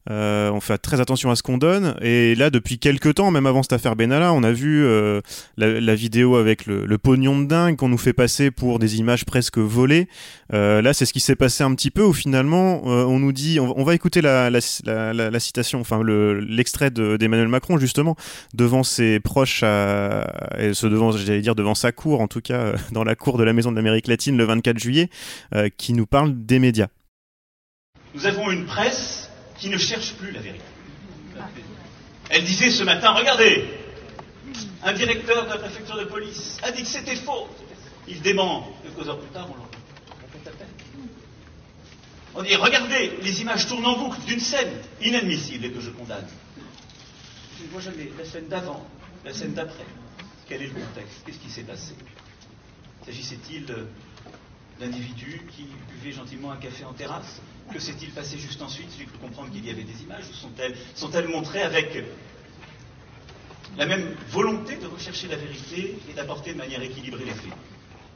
Euh, 0.09 0.50
on 0.51 0.62
fait 0.62 0.77
très 0.77 1.01
attention 1.01 1.31
à 1.31 1.36
ce 1.36 1.44
qu'on 1.44 1.57
donne. 1.57 1.95
Et 2.01 2.36
là, 2.36 2.50
depuis 2.50 2.80
quelques 2.80 3.15
temps, 3.15 3.31
même 3.31 3.45
avant 3.45 3.63
cette 3.63 3.74
affaire 3.74 3.95
Benalla, 3.95 4.33
on 4.33 4.44
a 4.44 4.51
vu 4.51 4.86
euh, 4.86 5.21
la, 5.57 5.95
vidéo 5.95 6.36
avec 6.36 6.65
le, 6.65 6.98
pognon 6.98 7.39
de 7.39 7.45
dingue 7.45 7.75
qu'on 7.75 7.89
nous 7.89 7.98
fait 7.98 8.13
passer 8.13 8.51
pour 8.51 8.80
des 8.80 8.98
images 8.98 9.25
presque 9.25 9.57
volées. 9.57 10.07
Euh, 10.54 10.81
là, 10.81 10.94
c'est 10.94 11.06
ce 11.06 11.13
qui 11.13 11.19
s'est 11.19 11.36
passé 11.36 11.63
un 11.63 11.74
petit 11.75 11.92
peu 11.92 12.04
où 12.04 12.13
finalement, 12.13 12.83
on 12.86 13.19
nous 13.19 13.31
dit, 13.31 13.59
on, 13.59 13.83
va 13.83 13.95
écouter 13.95 14.21
la, 14.21 14.50
citation, 15.39 15.80
enfin 15.80 16.01
l'extrait 16.04 16.92
d'Emmanuel 16.92 17.48
Macron 17.48 17.77
justement 17.77 18.15
devant 18.53 18.83
ses 18.83 19.19
proches, 19.19 19.63
et 19.63 20.74
ce 20.74 20.88
devant, 20.88 21.12
j'allais 21.12 21.42
dire 21.42 21.56
devant 21.56 21.75
sa 21.75 21.92
cour, 21.92 22.21
en 22.21 22.27
tout 22.27 22.42
cas 22.42 22.74
dans 22.92 23.03
la 23.03 23.15
cour 23.15 23.38
de 23.38 23.44
la 23.44 23.53
Maison 23.53 23.71
de 23.71 23.75
l'Amérique 23.75 24.07
latine 24.07 24.38
le 24.38 24.44
24 24.45 24.77
juillet, 24.77 25.10
qui 25.77 25.94
nous 25.94 26.06
parle 26.06 26.33
des 26.45 26.60
médias. 26.60 26.88
Nous 28.15 28.25
avons 28.25 28.50
une 28.50 28.65
presse 28.65 29.26
qui 29.57 29.69
ne 29.69 29.77
cherche 29.77 30.13
plus 30.13 30.31
la 30.31 30.39
vérité. 30.39 30.63
Elle 32.30 32.44
disait 32.44 32.71
ce 32.71 32.83
matin, 32.83 33.12
regardez, 33.12 33.65
un 34.83 34.94
directeur 34.94 35.45
de 35.45 35.50
la 35.50 35.57
préfecture 35.57 35.98
de 35.98 36.06
police 36.06 36.57
a 36.63 36.71
dit 36.71 36.83
que 36.83 36.88
c'était 36.89 37.15
faux. 37.15 37.48
Il 38.07 38.21
dément. 38.21 38.71
Quelques 38.83 39.07
heures 39.07 39.19
plus 39.19 39.30
tard, 39.30 39.48
on 39.50 39.56
le 39.56 39.62
répète 40.21 40.48
à 40.48 40.57
peine. 40.57 40.68
On 42.36 42.44
dit, 42.44 42.56
regardez, 42.56 43.18
les 43.21 43.42
images 43.42 43.68
tournent 43.68 43.86
en 43.86 43.98
boucle 43.98 44.21
d'une 44.21 44.39
scène 44.39 44.71
inadmissible 45.01 45.65
et 45.65 45.71
que 45.71 45.81
je 45.81 45.89
condamne. 45.89 46.27
Je 47.57 47.63
ne 47.63 47.69
vois 47.69 47.81
jamais 47.81 48.12
la 48.18 48.25
scène 48.25 48.48
d'avant, 48.48 48.86
la 49.25 49.33
scène 49.33 49.53
d'après. 49.53 49.86
Quel 50.48 50.62
est 50.62 50.68
le 50.68 50.74
contexte? 50.74 51.24
Qu'est-ce 51.25 51.39
qui 51.39 51.50
s'est 51.50 51.63
passé? 51.63 51.94
S'agissait-il 53.06 53.65
d'individus 54.80 55.42
qui 55.56 55.68
buvaient 55.92 56.15
gentiment 56.15 56.51
un 56.51 56.57
café 56.57 56.86
en 56.86 56.94
terrasse? 56.94 57.41
Que 57.71 57.79
s'est-il 57.79 58.12
passé 58.12 58.38
juste 58.38 58.62
ensuite 58.62 58.88
J'ai 58.97 59.05
cru 59.05 59.17
comprendre 59.17 59.51
qu'il 59.51 59.65
y 59.65 59.69
avait 59.69 59.83
des 59.83 60.01
images. 60.03 60.24
Ou 60.29 60.33
sont-elles 60.33 60.75
sont 60.95 61.12
montrées 61.29 61.62
avec 61.62 62.03
la 63.77 63.86
même 63.86 64.15
volonté 64.29 64.77
de 64.77 64.88
rechercher 64.88 65.27
la 65.27 65.36
vérité 65.36 65.97
et 66.09 66.13
d'apporter 66.13 66.53
de 66.53 66.57
manière 66.57 66.81
équilibrée 66.81 67.25
les 67.25 67.31
faits? 67.31 67.53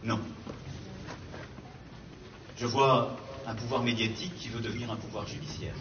Non. 0.03 0.19
Je 2.57 2.65
vois 2.65 3.17
un 3.45 3.55
pouvoir 3.55 3.83
médiatique 3.83 4.35
qui 4.37 4.49
veut 4.49 4.61
devenir 4.61 4.91
un 4.91 4.95
pouvoir 4.95 5.27
judiciaire. 5.27 5.75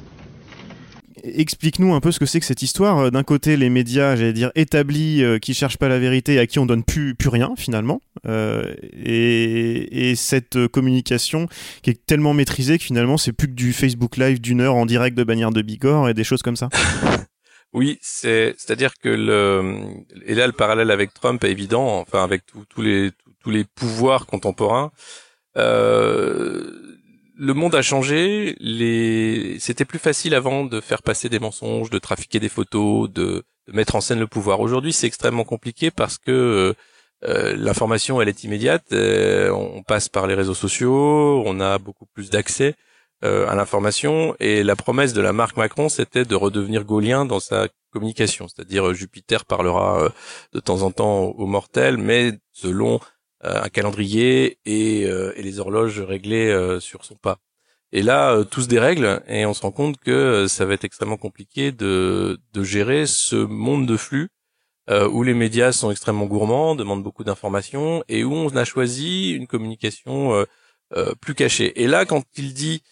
Explique-nous 1.23 1.95
un 1.95 2.01
peu 2.01 2.13
ce 2.13 2.19
que 2.19 2.27
c'est 2.27 2.41
que 2.41 2.47
cette 2.47 2.63
histoire. 2.63 2.99
Euh, 2.99 3.11
d'un 3.11 3.23
côté, 3.23 3.57
les 3.57 3.71
médias, 3.71 4.17
j'allais 4.17 4.33
dire, 4.33 4.51
établis, 4.55 5.23
euh, 5.23 5.39
qui 5.39 5.55
cherchent 5.55 5.79
pas 5.79 5.89
la 5.89 5.99
vérité 5.99 6.35
et 6.35 6.39
à 6.39 6.47
qui 6.47 6.59
on 6.59 6.67
donne 6.67 6.85
plus, 6.85 7.15
plus 7.15 7.29
rien, 7.29 7.55
finalement. 7.57 8.01
Euh, 8.27 8.75
et, 8.93 10.15
cette 10.17 10.67
communication 10.69 11.47
qui 11.83 11.91
est 11.91 12.07
tellement 12.07 12.35
maîtrisée 12.35 12.79
que 12.79 12.85
finalement, 12.85 13.17
c'est 13.17 13.33
plus 13.33 13.47
que 13.47 13.53
du 13.53 13.73
Facebook 13.73 14.17
Live 14.17 14.41
d'une 14.41 14.61
heure 14.61 14.75
en 14.75 14.87
direct 14.87 15.17
de 15.17 15.25
bannière 15.25 15.51
de 15.51 15.63
Bigorre 15.63 16.09
et 16.09 16.15
des 16.15 16.25
choses 16.25 16.43
comme 16.43 16.57
ça. 16.57 16.69
oui, 17.73 17.99
c'est, 18.03 18.55
c'est-à-dire 18.59 18.93
que 19.03 19.09
le, 19.09 19.85
et 20.27 20.35
là, 20.35 20.47
le 20.47 20.53
parallèle 20.53 20.91
avec 20.91 21.15
Trump 21.15 21.43
est 21.45 21.51
évident, 21.51 22.01
enfin, 22.01 22.25
avec 22.25 22.43
tous 22.47 22.83
les, 22.83 23.13
tous 23.43 23.51
les 23.51 23.65
pouvoirs 23.65 24.27
contemporains. 24.27 24.91
Euh, 25.57 26.90
le 27.41 27.55
monde 27.55 27.75
a 27.75 27.83
changé. 27.83 28.55
C'était 29.59 29.87
plus 29.87 29.99
facile 29.99 30.35
avant 30.35 30.65
de 30.65 30.81
faire 30.81 31.03
passer 31.03 31.29
des 31.29 31.39
mensonges, 31.39 31.91
de 31.91 31.99
trafiquer 31.99 32.39
des 32.39 32.51
photos, 32.51 33.11
de, 33.11 33.45
mettre 33.73 33.97
en 33.97 34.01
scène 34.01 34.21
le 34.21 34.27
pouvoir. 34.27 34.61
Aujourd'hui, 34.61 34.93
c'est 34.93 35.07
extrêmement 35.07 35.45
compliqué 35.45 35.91
parce 35.91 36.19
que 36.19 36.31
euh, 36.31 36.75
euh, 37.25 37.57
l'information, 37.57 38.21
elle 38.21 38.29
est 38.29 38.45
immédiate. 38.45 38.85
Euh, 38.93 39.51
on 39.51 39.83
passe 39.83 40.09
par 40.09 40.27
les 40.27 40.35
réseaux 40.35 40.55
sociaux, 40.55 41.43
on 41.47 41.61
a 41.61 41.79
beaucoup 41.79 42.07
plus 42.07 42.31
d'accès 42.31 42.75
à 43.23 43.55
l'information. 43.55 44.35
Et 44.41 44.63
la 44.63 44.77
promesse 44.77 45.13
de 45.13 45.21
la 45.21 45.35
marque 45.35 45.59
Macron, 45.59 45.91
c'était 45.91 46.25
de 46.25 46.35
redevenir 46.35 46.85
gaulien 46.85 47.27
dans 47.27 47.41
sa 47.41 47.69
communication. 47.93 48.49
C'est-à-dire 48.49 48.95
Jupiter 48.95 49.45
parlera 49.45 50.11
de 50.55 50.61
temps 50.61 50.81
en 50.81 50.91
temps 50.91 51.25
aux 51.25 51.47
mortels, 51.47 51.99
mais 51.99 52.33
selon 52.53 52.99
un 53.43 53.69
calendrier 53.69 54.59
et, 54.65 55.05
euh, 55.07 55.33
et, 55.37 55.43
les 55.43 55.61
horloges 55.61 56.01
réglées 56.01 56.51
euh, 56.51 56.81
sur 56.81 57.05
son 57.05 57.15
pas. 57.15 57.39
Et 57.93 58.03
là, 58.03 58.45
tous 58.45 58.69
des 58.69 58.79
règles 58.79 59.23
et 59.27 59.47
on 59.47 59.55
se 59.55 59.63
rend 59.63 59.73
compte 59.73 59.99
que 59.99 60.47
ça 60.49 60.65
va 60.65 60.75
être 60.75 60.85
extrêmement 60.85 61.17
compliqué 61.17 61.73
de, 61.73 62.39
de 62.53 62.63
gérer 62.63 63.07
ce 63.07 63.37
monde 63.37 63.87
de 63.87 63.97
flux 63.97 64.29
euh, 64.91 65.09
où 65.09 65.23
les 65.23 65.35
médias 65.35 65.71
sont 65.71 65.91
extrêmement 65.93 66.27
gourmands, 66.27 66.75
demandent 66.75 67.05
beaucoup 67.05 67.23
d'informations, 67.23 68.03
et 68.09 68.25
où 68.25 68.33
on 68.35 68.49
a 68.57 68.65
choisi 68.65 69.31
une 69.31 69.47
communication 69.47 70.35
euh, 70.35 70.45
euh, 70.97 71.15
plus 71.21 71.35
cachée. 71.35 71.81
Et 71.81 71.87
là, 71.87 72.05
quand 72.07 72.25
il 72.37 72.55
dit 72.55 72.83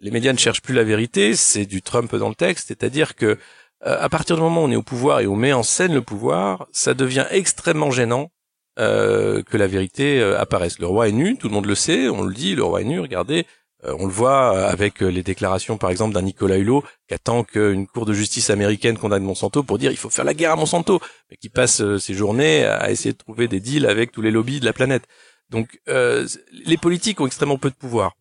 les 0.00 0.10
médias 0.10 0.34
ne 0.34 0.38
cherchent 0.38 0.60
plus 0.60 0.74
la 0.74 0.84
vérité, 0.84 1.34
c'est 1.34 1.64
du 1.64 1.80
Trump 1.80 2.14
dans 2.14 2.28
le 2.28 2.34
texte, 2.34 2.68
c'est-à-dire 2.68 3.14
que 3.14 3.38
à 3.82 4.08
partir 4.08 4.36
du 4.36 4.42
moment 4.42 4.62
où 4.62 4.64
on 4.66 4.70
est 4.70 4.76
au 4.76 4.82
pouvoir 4.82 5.20
et 5.20 5.26
on 5.26 5.36
met 5.36 5.52
en 5.52 5.62
scène 5.62 5.94
le 5.94 6.02
pouvoir, 6.02 6.66
ça 6.72 6.94
devient 6.94 7.26
extrêmement 7.30 7.90
gênant 7.90 8.30
que 8.76 9.56
la 9.56 9.66
vérité 9.66 10.22
apparaisse. 10.22 10.78
Le 10.78 10.86
roi 10.86 11.08
est 11.08 11.12
nu, 11.12 11.36
tout 11.36 11.48
le 11.48 11.54
monde 11.54 11.66
le 11.66 11.74
sait, 11.74 12.08
on 12.08 12.22
le 12.22 12.34
dit, 12.34 12.54
le 12.54 12.62
roi 12.62 12.82
est 12.82 12.84
nu, 12.84 13.00
regardez, 13.00 13.46
euh, 13.84 13.94
on 13.98 14.06
le 14.06 14.12
voit 14.12 14.56
euh, 14.56 14.68
avec 14.68 15.02
euh, 15.02 15.08
les 15.08 15.22
déclarations, 15.22 15.76
par 15.76 15.90
exemple, 15.90 16.14
d'un 16.14 16.22
Nicolas 16.22 16.56
Hulot 16.56 16.82
qui 17.08 17.14
attend 17.14 17.44
qu'une 17.44 17.86
cour 17.86 18.06
de 18.06 18.12
justice 18.12 18.50
américaine 18.50 18.96
condamne 18.96 19.22
Monsanto 19.22 19.62
pour 19.62 19.78
dire 19.78 19.90
il 19.90 19.96
faut 19.96 20.10
faire 20.10 20.24
la 20.24 20.34
guerre 20.34 20.52
à 20.52 20.56
Monsanto, 20.56 21.00
mais 21.30 21.36
qui 21.36 21.48
passe 21.48 21.82
ses 21.98 22.14
journées 22.14 22.64
à 22.64 22.90
essayer 22.90 23.12
de 23.12 23.18
trouver 23.18 23.48
des 23.48 23.60
deals 23.60 23.86
avec 23.86 24.12
tous 24.12 24.22
les 24.22 24.30
lobbies 24.30 24.60
de 24.60 24.64
la 24.64 24.72
planète. 24.72 25.04
Donc, 25.50 25.80
les 25.86 26.76
politiques 26.76 27.20
ont 27.20 27.26
extrêmement 27.26 27.58
peu 27.58 27.70
de 27.70 27.76
pouvoir. 27.76 28.16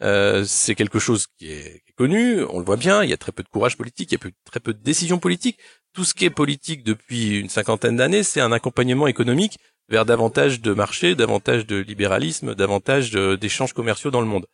c'est 0.00 0.74
quelque 0.76 1.00
chose 1.00 1.26
qui 1.38 1.50
est, 1.50 1.82
connu, 1.96 2.44
on 2.44 2.60
le 2.60 2.64
voit 2.64 2.76
bien. 2.76 3.02
Il 3.02 3.10
y 3.10 3.12
a 3.12 3.16
très 3.16 3.32
peu 3.32 3.42
de 3.42 3.48
courage 3.48 3.76
politique, 3.76 4.12
il 4.12 4.14
y 4.22 4.28
a 4.28 4.30
très 4.44 4.60
peu 4.60 4.72
de 4.72 4.78
décisions 4.78 5.18
politiques. 5.18 5.58
Tout 5.92 6.04
ce 6.04 6.14
qui 6.14 6.24
est 6.24 6.30
politique 6.30 6.84
depuis 6.84 7.38
une 7.40 7.48
cinquantaine 7.48 7.96
d'années, 7.96 8.22
c'est 8.22 8.40
un 8.40 8.52
accompagnement 8.52 9.08
économique 9.08 9.58
vers 9.88 10.04
davantage 10.04 10.60
de 10.60 10.72
marché, 10.74 11.14
davantage 11.14 11.66
de 11.66 11.76
libéralisme, 11.76 12.54
davantage 12.54 13.12
d'échanges 13.12 13.72
commerciaux 13.72 14.10
dans 14.10 14.20
le 14.20 14.26
monde. 14.26 14.46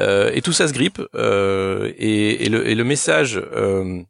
Euh, 0.00 0.30
et 0.34 0.42
tout 0.42 0.52
ça 0.52 0.68
se 0.68 0.72
grippe. 0.72 1.00
Euh, 1.14 1.92
et, 1.96 2.44
et, 2.44 2.48
le, 2.48 2.68
et, 2.68 2.74
le, 2.74 2.84
message 2.84 3.36
euh, 3.36 4.02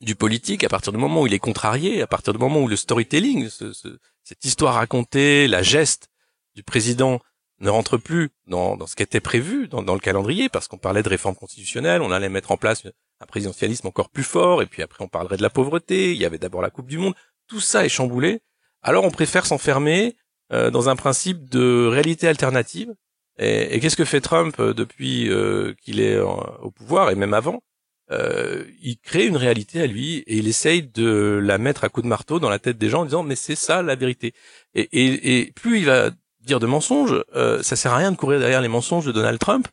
du 0.00 0.14
politique, 0.14 0.64
à 0.64 0.68
partir 0.68 0.92
du 0.92 0.98
moment 0.98 1.22
où 1.22 1.26
il 1.26 1.34
est 1.34 1.38
contrarié, 1.38 2.02
à 2.02 2.06
partir 2.06 2.32
du 2.32 2.38
moment 2.38 2.60
où 2.60 2.68
le 2.68 2.76
storytelling, 2.76 3.48
ce, 3.48 3.72
ce, 3.72 3.88
cette 4.22 4.44
histoire 4.44 4.74
racontée, 4.74 5.48
la 5.48 5.62
geste 5.62 6.08
du 6.54 6.62
président 6.62 7.20
ne 7.60 7.70
rentre 7.70 7.96
plus 7.96 8.30
dans, 8.46 8.76
dans 8.76 8.86
ce 8.86 8.94
qui 8.94 9.02
était 9.02 9.20
prévu 9.20 9.66
dans, 9.66 9.82
dans 9.82 9.94
le 9.94 10.00
calendrier, 10.00 10.48
parce 10.48 10.68
qu'on 10.68 10.78
parlait 10.78 11.02
de 11.02 11.08
réforme 11.08 11.34
constitutionnelle, 11.34 12.02
on 12.02 12.12
allait 12.12 12.28
mettre 12.28 12.52
en 12.52 12.56
place 12.56 12.86
un 13.20 13.26
présidentialisme 13.26 13.88
encore 13.88 14.10
plus 14.10 14.22
fort, 14.22 14.62
et 14.62 14.66
puis 14.66 14.82
après 14.82 15.04
on 15.04 15.08
parlerait 15.08 15.36
de 15.36 15.42
la 15.42 15.50
pauvreté, 15.50 16.12
il 16.12 16.18
y 16.18 16.24
avait 16.24 16.38
d'abord 16.38 16.62
la 16.62 16.70
Coupe 16.70 16.86
du 16.86 16.98
Monde, 16.98 17.14
tout 17.48 17.60
ça 17.60 17.84
est 17.84 17.88
chamboulé. 17.88 18.40
Alors 18.82 19.04
on 19.04 19.10
préfère 19.10 19.46
s'enfermer 19.46 20.16
euh, 20.52 20.70
dans 20.70 20.88
un 20.88 20.96
principe 20.96 21.48
de 21.50 21.86
réalité 21.86 22.28
alternative, 22.28 22.94
et, 23.38 23.74
et 23.74 23.80
qu'est-ce 23.80 23.96
que 23.96 24.04
fait 24.04 24.20
Trump 24.20 24.56
euh, 24.58 24.72
depuis 24.74 25.28
euh, 25.30 25.74
qu'il 25.82 26.00
est 26.00 26.18
au 26.18 26.70
pouvoir 26.70 27.10
et 27.10 27.14
même 27.14 27.34
avant? 27.34 27.62
Euh, 28.10 28.64
Il 28.80 28.96
crée 28.98 29.26
une 29.26 29.36
réalité 29.36 29.82
à 29.82 29.86
lui 29.86 30.18
et 30.26 30.38
il 30.38 30.48
essaye 30.48 30.82
de 30.82 31.38
la 31.42 31.58
mettre 31.58 31.84
à 31.84 31.90
coups 31.90 32.04
de 32.04 32.08
marteau 32.08 32.40
dans 32.40 32.48
la 32.48 32.58
tête 32.58 32.78
des 32.78 32.88
gens 32.88 33.02
en 33.02 33.04
disant 33.04 33.22
mais 33.22 33.36
c'est 33.36 33.54
ça 33.54 33.82
la 33.82 33.96
vérité. 33.96 34.32
Et, 34.74 34.88
et, 34.92 35.40
et, 35.40 35.52
plus 35.52 35.78
il 35.80 35.84
va 35.84 36.10
dire 36.40 36.58
de 36.58 36.66
mensonges, 36.66 37.22
euh, 37.36 37.62
ça 37.62 37.76
sert 37.76 37.92
à 37.92 37.98
rien 37.98 38.10
de 38.10 38.16
courir 38.16 38.40
derrière 38.40 38.62
les 38.62 38.68
mensonges 38.68 39.04
de 39.04 39.12
Donald 39.12 39.38
Trump 39.38 39.68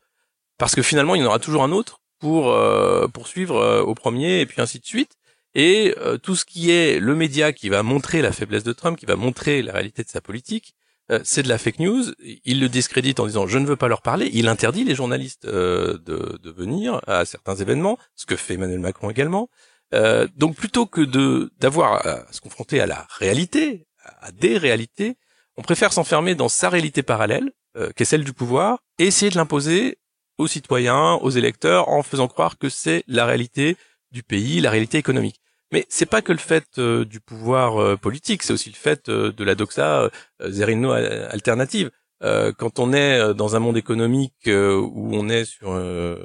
parce 0.58 0.74
que 0.74 0.82
finalement 0.82 1.14
il 1.14 1.22
y 1.22 1.24
en 1.24 1.28
aura 1.28 1.38
toujours 1.38 1.62
un 1.64 1.72
autre 1.72 2.00
pour 2.18 2.50
euh, 2.50 3.08
poursuivre 3.08 3.82
au 3.86 3.94
premier 3.94 4.40
et 4.40 4.46
puis 4.46 4.60
ainsi 4.60 4.80
de 4.80 4.84
suite. 4.84 5.12
Et 5.58 5.94
tout 6.22 6.36
ce 6.36 6.44
qui 6.44 6.70
est 6.70 7.00
le 7.00 7.14
média 7.14 7.54
qui 7.54 7.70
va 7.70 7.82
montrer 7.82 8.20
la 8.20 8.30
faiblesse 8.30 8.62
de 8.62 8.74
Trump, 8.74 8.98
qui 8.98 9.06
va 9.06 9.16
montrer 9.16 9.62
la 9.62 9.72
réalité 9.72 10.04
de 10.04 10.08
sa 10.08 10.20
politique, 10.20 10.74
euh, 11.10 11.20
c'est 11.24 11.42
de 11.42 11.48
la 11.48 11.58
fake 11.58 11.78
news. 11.78 12.04
Il 12.44 12.60
le 12.60 12.68
discrédite 12.68 13.20
en 13.20 13.26
disant 13.26 13.46
je 13.46 13.58
ne 13.58 13.66
veux 13.66 13.76
pas 13.76 13.88
leur 13.88 14.02
parler. 14.02 14.28
Il 14.32 14.48
interdit 14.48 14.84
les 14.84 14.94
journalistes 14.94 15.44
euh, 15.44 15.98
de, 15.98 16.38
de, 16.42 16.50
venir 16.50 17.00
à 17.06 17.24
certains 17.24 17.54
événements, 17.54 17.98
ce 18.16 18.26
que 18.26 18.36
fait 18.36 18.54
Emmanuel 18.54 18.80
Macron 18.80 19.10
également. 19.10 19.48
Euh, 19.94 20.26
donc 20.36 20.56
plutôt 20.56 20.86
que 20.86 21.00
de 21.00 21.52
d'avoir 21.58 22.06
à 22.06 22.32
se 22.32 22.40
confronter 22.40 22.80
à 22.80 22.86
la 22.86 23.06
réalité, 23.10 23.86
à 24.20 24.32
des 24.32 24.58
réalités, 24.58 25.16
on 25.56 25.62
préfère 25.62 25.92
s'enfermer 25.92 26.34
dans 26.34 26.48
sa 26.48 26.68
réalité 26.68 27.02
parallèle, 27.02 27.52
qui 27.94 28.04
est 28.04 28.06
celle 28.06 28.24
du 28.24 28.32
pouvoir, 28.32 28.78
et 28.98 29.04
essayer 29.04 29.30
de 29.30 29.36
l'imposer 29.36 29.98
aux 30.38 30.46
citoyens, 30.46 31.14
aux 31.20 31.28
électeurs, 31.28 31.90
en 31.90 32.02
faisant 32.02 32.26
croire 32.26 32.56
que 32.56 32.70
c'est 32.70 33.04
la 33.06 33.26
réalité 33.26 33.76
du 34.12 34.22
pays, 34.22 34.60
la 34.60 34.70
réalité 34.70 34.96
économique. 34.96 35.40
Mais 35.76 35.84
c'est 35.90 36.06
pas 36.06 36.22
que 36.22 36.32
le 36.32 36.38
fait 36.38 36.78
euh, 36.78 37.04
du 37.04 37.20
pouvoir 37.20 37.76
euh, 37.76 37.96
politique, 37.98 38.42
c'est 38.42 38.54
aussi 38.54 38.70
le 38.70 38.76
fait 38.76 39.10
euh, 39.10 39.30
de 39.30 39.44
la 39.44 39.54
doxa 39.54 40.10
zérino 40.40 40.92
alternative. 40.92 41.90
quand 42.22 42.78
on 42.78 42.94
est 42.94 43.34
dans 43.34 43.56
un 43.56 43.58
monde 43.58 43.76
économique 43.76 44.48
où 44.48 45.10
on 45.20 45.28
est 45.28 45.44
sur 45.44 45.72
un 45.72 46.16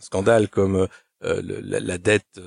scandale 0.00 0.48
comme 0.48 0.86
la, 1.22 1.80
la, 1.80 1.96
dette 1.96 2.38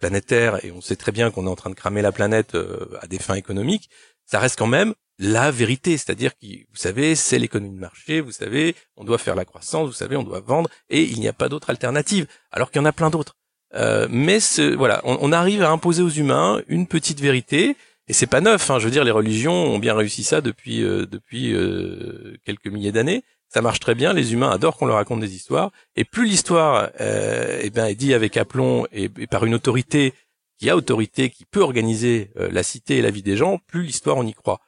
planétaire 0.00 0.64
et 0.64 0.72
on 0.72 0.80
sait 0.80 0.96
très 0.96 1.12
bien 1.12 1.30
qu'on 1.30 1.46
est 1.46 1.54
en 1.56 1.60
train 1.62 1.70
de 1.70 1.76
cramer 1.82 2.02
la 2.02 2.10
planète 2.10 2.56
à 3.00 3.06
des 3.06 3.20
fins 3.20 3.36
économiques, 3.36 3.88
ça 4.26 4.40
reste 4.40 4.58
quand 4.58 4.72
même 4.78 4.92
la 5.18 5.52
vérité, 5.52 5.96
c'est-à-dire 5.96 6.32
que 6.36 6.46
vous 6.46 6.82
savez, 6.88 7.14
c'est 7.14 7.38
l'économie 7.38 7.76
de 7.76 7.80
marché, 7.90 8.20
vous 8.20 8.32
savez, 8.32 8.74
on 8.96 9.04
doit 9.04 9.18
faire 9.18 9.36
la 9.36 9.44
croissance, 9.44 9.86
vous 9.86 10.00
savez, 10.02 10.16
on 10.16 10.24
doit 10.24 10.40
vendre 10.40 10.68
et 10.88 11.04
il 11.04 11.20
n'y 11.20 11.28
a 11.28 11.32
pas 11.32 11.48
d'autre 11.48 11.70
alternative, 11.70 12.26
alors 12.50 12.72
qu'il 12.72 12.80
y 12.80 12.82
en 12.82 12.86
a 12.86 12.92
plein 12.92 13.10
d'autres. 13.10 13.36
Euh, 13.74 14.06
mais 14.10 14.40
ce, 14.40 14.74
voilà, 14.74 15.00
on, 15.04 15.32
arrive 15.32 15.62
à 15.62 15.70
imposer 15.70 16.02
aux 16.02 16.10
humains 16.10 16.60
une 16.68 16.86
petite 16.86 17.20
vérité. 17.20 17.76
Et 18.06 18.12
c'est 18.12 18.26
pas 18.26 18.40
neuf. 18.40 18.70
Hein, 18.70 18.78
je 18.78 18.84
veux 18.84 18.90
dire, 18.90 19.04
les 19.04 19.10
religions 19.10 19.52
ont 19.52 19.78
bien 19.78 19.94
réussi 19.94 20.24
ça 20.24 20.40
depuis 20.40 20.82
euh, 20.82 21.06
depuis 21.06 21.52
euh, 21.54 22.36
quelques 22.44 22.66
milliers 22.66 22.92
d'années. 22.92 23.24
Ça 23.48 23.62
marche 23.62 23.80
très 23.80 23.94
bien. 23.94 24.12
Les 24.12 24.32
humains 24.32 24.50
adorent 24.50 24.76
qu'on 24.76 24.86
leur 24.86 24.96
raconte 24.96 25.20
des 25.20 25.34
histoires. 25.34 25.70
Et 25.96 26.04
plus 26.04 26.26
l'histoire 26.26 26.90
eh 26.98 27.70
ben, 27.70 27.86
est 27.86 27.94
dit 27.94 28.12
avec 28.12 28.36
aplomb 28.36 28.84
et, 28.92 29.04
et, 29.04 29.26
par 29.28 29.44
une 29.44 29.54
autorité 29.54 30.12
qui 30.58 30.70
a 30.70 30.76
autorité, 30.76 31.30
qui 31.30 31.44
peut 31.44 31.60
organiser 31.60 32.30
la 32.36 32.62
cité 32.64 32.96
et 32.96 33.02
la 33.02 33.10
vie 33.10 33.22
des 33.22 33.36
gens, 33.36 33.58
plus 33.68 33.84
l'histoire 33.84 34.16
on 34.16 34.26
y 34.26 34.32
croit. 34.32 34.60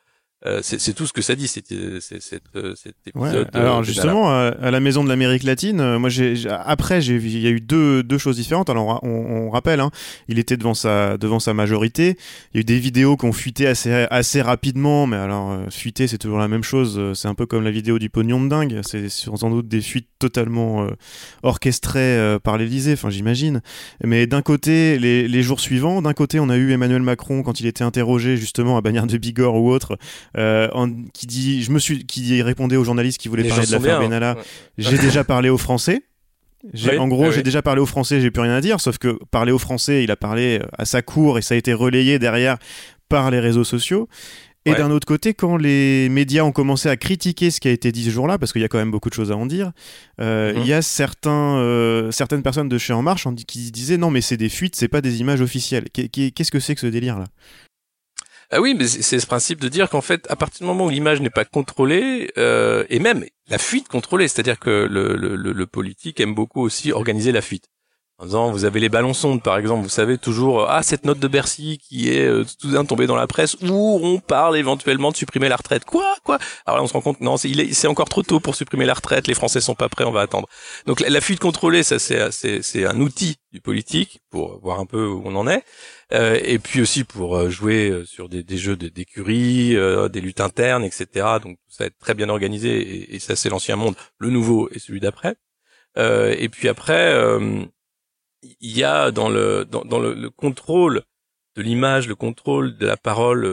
Euh, 0.47 0.61
c'est 0.63 0.95
tout 0.95 1.07
ce 1.07 1.13
que 1.13 1.23
ça 1.23 1.35
dit, 1.35 1.49
cet, 1.49 1.69
cet, 2.01 2.43
euh, 2.55 2.75
cet 2.77 2.95
épisode. 3.07 3.49
alors 3.55 3.83
justement, 3.83 4.31
à, 4.31 4.71
la 4.71 4.81
Maison 4.81 5.03
de 5.03 5.09
l'Amérique 5.09 5.43
latine, 5.43 5.81
euh, 5.81 5.99
moi 5.99 6.09
j'ai 6.09 6.35
après 6.49 7.05
il 7.05 7.39
y 7.39 7.47
a 7.47 7.51
eu 7.51 7.61
deux, 7.61 8.03
deux 8.03 8.19
choses 8.19 8.37
différentes. 8.37 8.71
Alors 8.71 9.01
on, 9.03 9.09
on 9.09 9.51
rappelle, 9.51 9.81
hein, 9.81 9.91
il 10.29 10.39
était 10.39 10.57
devant 10.57 10.75
sa 10.75 11.17
devant 11.17 11.41
sa 11.41 11.55
majorité. 11.55 12.17
Il 12.53 12.57
y 12.57 12.59
a 12.59 12.61
eu 12.61 12.65
des 12.65 12.79
vidéos 12.79 13.17
qui 13.17 13.25
ont 13.27 13.33
fuité 13.33 13.67
assez 13.67 14.07
assez 14.11 14.41
rapidement, 14.41 15.07
mais 15.07 15.17
alors 15.17 15.59
fuiter 15.71 16.07
c'est 16.07 16.19
toujours 16.19 16.39
la 16.39 16.49
même 16.49 16.63
chose. 16.63 17.13
C'est 17.15 17.29
un 17.29 17.35
peu 17.35 17.47
comme 17.47 17.65
la 17.65 17.71
vidéo 17.71 17.99
du 17.99 18.11
pognon 18.11 18.43
de 18.43 18.49
dingue. 18.49 18.81
C'est 18.83 19.09
sans 19.09 19.51
doute 19.51 19.69
des 19.69 19.81
fuites 19.81 20.09
totalement 20.19 20.87
orchestrées 21.43 22.39
par 22.43 22.57
l'Élysée. 22.57 22.93
Enfin 22.93 23.11
j'imagine. 23.11 23.63
Mais 24.05 24.27
d'un 24.27 24.43
côté, 24.43 24.99
les, 24.99 25.27
les 25.27 25.43
jours 25.43 25.61
suivants, 25.61 26.03
d'un 26.03 26.15
côté 26.15 26.39
on 26.39 26.49
a 26.51 26.57
eu 26.57 26.73
Emmanuel 26.73 27.03
Macron 27.03 27.43
quand 27.43 27.61
il 27.61 27.67
était 27.67 27.85
interrogé 27.85 28.37
justement 28.37 28.77
à 28.77 28.81
Bagnères 28.81 29.07
de 29.07 29.17
Bigorre 29.17 29.57
ou 29.57 29.71
autre 29.71 29.97
euh, 30.37 30.69
qui 31.13 31.27
dit, 31.27 31.63
je 31.63 31.71
me 31.71 31.79
suis, 31.79 32.07
qui 32.07 32.43
répondait 32.43 32.77
aux 32.77 32.85
journalistes 32.85 33.19
qui 33.19 33.29
voulaient 33.29 33.45
parler 33.45 33.67
de 33.67 33.73
l'affaire 33.73 34.01
Benalla. 34.01 34.37
J'ai 34.79 34.99
déjà 34.99 35.25
parlé 35.25 35.49
aux 35.49 35.59
Français. 35.59 36.03
en 36.99 37.09
gros, 37.09 37.31
j'ai 37.31 37.43
déjà 37.43 37.63
parlé 37.63 37.81
aux 37.81 37.87
Français, 37.87 38.21
j'ai 38.21 38.31
plus 38.31 38.43
rien 38.43 38.55
à 38.55 38.61
dire, 38.61 38.81
sauf 38.81 38.99
que 38.99 39.19
parler 39.31 39.53
aux 39.53 39.59
Français, 39.59 40.05
il 40.05 40.11
a 40.11 40.17
parlé 40.17 40.61
à 40.77 40.85
sa 40.85 41.03
cour 41.03 41.39
et 41.39 41.43
ça 41.43 41.55
a 41.55 41.57
été 41.57 41.73
relayé 41.73 42.19
derrière 42.19 42.59
par 43.09 43.31
les 43.31 43.41
réseaux 43.41 43.65
sociaux. 43.65 44.09
Et 44.67 44.75
d'un 44.75 44.91
autre 44.91 45.07
côté, 45.07 45.33
quand 45.33 45.57
les 45.57 46.09
médias 46.09 46.43
ont 46.43 46.53
commencé 46.53 46.89
à 46.89 46.97
critiquer 46.97 47.51
ce 47.51 47.61
qui 47.61 47.69
a 47.69 47.71
été 47.71 47.93
dit 47.93 48.05
ce 48.05 48.11
jour-là, 48.11 48.37
parce 48.37 48.53
qu'il 48.53 48.63
y 48.63 48.65
a 48.65 48.69
quand 48.69 48.79
même 48.79 48.91
beaucoup 48.91 49.09
de 49.09 49.15
choses 49.15 49.31
à 49.31 49.37
en 49.37 49.47
dire, 49.47 49.71
euh, 50.21 50.53
mhm. 50.53 50.61
il 50.61 50.67
y 50.67 50.73
a 50.73 50.83
certains, 50.83 51.59
euh, 51.59 52.11
certaines 52.11 52.43
personnes 52.43 52.69
de 52.69 52.79
chez 52.79 52.93
En 52.93 53.03
Marche 53.03 53.29
qui 53.47 53.71
disaient 53.71 53.97
non, 53.97 54.11
mais 54.11 54.21
c'est 54.21 54.37
des 54.37 54.49
fuites, 54.49 54.75
c'est 54.75 54.89
pas 54.89 55.01
des 55.01 55.21
images 55.21 55.41
officielles. 55.41 55.85
Qu'est-ce 55.93 56.51
que 56.51 56.59
c'est 56.59 56.75
que 56.75 56.81
ce 56.81 56.87
délire-là? 56.89 57.27
Ah 58.51 58.61
oui, 58.61 58.75
mais 58.75 58.87
c'est 58.87 59.19
ce 59.19 59.27
principe 59.27 59.61
de 59.61 59.69
dire 59.69 59.91
qu'en 59.91 60.01
fait, 60.01 60.27
à 60.31 60.37
partir 60.37 60.61
du 60.61 60.67
moment 60.67 60.87
où 60.87 60.91
l'image 60.91 61.21
n'est 61.21 61.31
pas 61.31 61.45
contrôlée, 61.45 62.31
euh, 62.39 62.85
et 62.89 63.01
même 63.01 63.25
la 63.49 63.59
fuite 63.59 63.89
contrôlée, 63.89 64.29
c'est-à-dire 64.29 64.61
que 64.61 64.87
le, 64.89 65.17
le, 65.17 65.37
le, 65.37 65.67
politique 65.67 66.21
aime 66.21 66.35
beaucoup 66.35 66.63
aussi 66.63 66.93
organiser 66.93 67.33
la 67.33 67.43
fuite. 67.43 67.69
En 68.19 68.25
disant, 68.25 68.51
vous 68.51 68.65
avez 68.65 68.81
les 68.81 68.89
ballons 68.89 69.13
sondes, 69.13 69.43
par 69.43 69.59
exemple, 69.59 69.83
vous 69.83 69.91
savez 69.91 70.17
toujours, 70.17 70.71
ah, 70.71 70.83
cette 70.83 71.05
note 71.05 71.19
de 71.19 71.29
Bercy 71.29 71.79
qui 71.79 72.09
est 72.09 72.25
euh, 72.27 72.47
tout 72.59 72.71
d'un 72.71 72.87
tombée 72.87 73.07
dans 73.07 73.15
la 73.15 73.27
presse, 73.27 73.57
où 73.61 74.01
on 74.03 74.21
parle 74.21 74.57
éventuellement 74.57 75.11
de 75.11 75.17
supprimer 75.17 75.51
la 75.51 75.57
retraite. 75.57 75.85
Quoi? 75.85 76.17
Quoi? 76.25 76.39
Alors 76.65 76.79
là, 76.79 76.83
on 76.83 76.87
se 76.87 76.95
rend 76.95 77.03
compte, 77.03 77.21
non, 77.21 77.37
c'est 77.37 77.87
encore 77.89 78.09
trop 78.09 78.23
tôt 78.23 78.41
pour 78.41 78.55
supprimer 78.55 78.87
la 78.87 78.95
retraite, 78.95 79.27
les 79.27 79.35
Français 79.35 79.61
sont 79.61 79.75
pas 79.75 79.91
prêts, 79.91 80.05
on 80.05 80.13
va 80.13 80.23
attendre. 80.23 80.49
Donc 80.87 81.01
la, 81.01 81.21
fuite 81.21 81.41
contrôlée, 81.41 81.83
ça 81.83 81.99
c'est 81.99 82.87
un 82.87 83.01
outil 83.01 83.37
du 83.53 83.61
politique 83.61 84.21
pour 84.31 84.61
voir 84.61 84.81
un 84.81 84.87
peu 84.87 85.07
où 85.07 85.21
on 85.27 85.37
en 85.37 85.47
est. 85.47 85.63
Euh, 86.13 86.39
et 86.43 86.59
puis 86.59 86.81
aussi 86.81 87.05
pour 87.05 87.37
euh, 87.37 87.51
jouer 87.51 87.91
euh, 87.91 88.05
sur 88.05 88.29
des, 88.29 88.43
des 88.45 88.57
jeux 88.57 88.77
d'écurie, 88.77 89.77
des 90.11 90.21
luttes 90.21 90.41
internes, 90.41 90.85
etc. 90.85 91.07
Donc 91.43 91.59
ça 91.69 91.85
va 91.85 91.89
être 91.89 91.99
très 91.99 92.15
bien 92.15 92.29
organisé 92.29 92.79
et, 92.79 93.17
et 93.17 93.19
ça 93.19 93.37
c'est 93.37 93.49
l'ancien 93.51 93.77
monde, 93.77 93.95
le 94.19 94.31
nouveau 94.31 94.71
et 94.73 94.79
celui 94.79 95.01
d'après. 95.01 95.37
et 95.97 96.49
puis 96.49 96.69
après, 96.69 97.13
il 98.61 98.77
y 98.77 98.85
a 98.85 99.11
dans 99.11 99.29
le 99.29 99.65
dans, 99.65 99.99
le, 99.99 100.15
le, 100.15 100.31
contrôle 100.31 101.03
de 101.57 101.63
l'image, 101.63 102.09
le 102.09 102.15
contrôle 102.15 102.77
de 102.77 102.87
la 102.87 102.97
parole, 102.97 103.47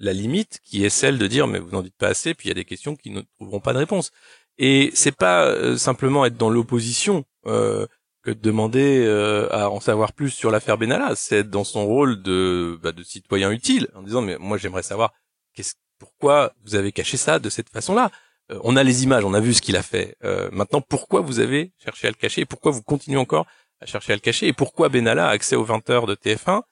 la 0.00 0.12
limite 0.12 0.60
qui 0.64 0.84
est 0.84 0.90
celle 0.90 1.18
de 1.18 1.26
dire 1.26 1.46
mais 1.46 1.58
vous 1.58 1.70
n'en 1.70 1.82
dites 1.82 1.96
pas 1.96 2.08
assez, 2.08 2.34
puis 2.34 2.46
il 2.46 2.50
y 2.50 2.52
a 2.52 2.54
des 2.54 2.64
questions 2.64 2.96
qui 2.96 3.10
ne 3.10 3.22
trouveront 3.36 3.60
pas 3.60 3.72
de 3.72 3.78
réponse. 3.78 4.10
Et 4.58 4.90
c'est 4.94 5.16
pas 5.16 5.76
simplement 5.76 6.24
être 6.24 6.36
dans 6.36 6.50
l'opposition. 6.50 7.24
Euh, 7.46 7.86
que 8.22 8.30
de 8.30 8.40
demander 8.40 9.04
euh, 9.04 9.48
à 9.52 9.68
en 9.68 9.80
savoir 9.80 10.12
plus 10.12 10.30
sur 10.30 10.50
l'affaire 10.50 10.78
Benalla. 10.78 11.14
C'est 11.16 11.38
être 11.38 11.50
dans 11.50 11.64
son 11.64 11.84
rôle 11.86 12.22
de, 12.22 12.78
bah, 12.82 12.92
de 12.92 13.02
citoyen 13.02 13.50
utile, 13.50 13.88
en 13.94 14.02
disant 14.02 14.22
mais 14.22 14.36
moi 14.38 14.56
j'aimerais 14.58 14.82
savoir 14.82 15.12
qu'est-ce, 15.54 15.74
pourquoi 15.98 16.54
vous 16.64 16.74
avez 16.74 16.92
caché 16.92 17.16
ça 17.16 17.38
de 17.38 17.50
cette 17.50 17.68
façon-là. 17.68 18.10
Euh, 18.50 18.58
on 18.64 18.76
a 18.76 18.82
les 18.82 19.04
images, 19.04 19.24
on 19.24 19.34
a 19.34 19.40
vu 19.40 19.54
ce 19.54 19.62
qu'il 19.62 19.76
a 19.76 19.82
fait. 19.82 20.16
Euh, 20.24 20.48
maintenant, 20.52 20.80
pourquoi 20.80 21.20
vous 21.20 21.40
avez 21.40 21.72
cherché 21.78 22.06
à 22.06 22.10
le 22.10 22.16
cacher? 22.16 22.44
Pourquoi 22.44 22.72
vous 22.72 22.82
continuez 22.82 23.18
encore 23.18 23.46
à 23.82 23.86
chercher 23.86 24.12
à 24.12 24.16
le 24.16 24.20
cacher 24.20 24.46
et 24.46 24.52
pourquoi 24.52 24.88
Benalla 24.88 25.28
a 25.28 25.30
accès 25.30 25.56
aux 25.56 25.64
20 25.64 25.90
heures 25.90 26.06
de 26.06 26.14
TF1 26.14 26.62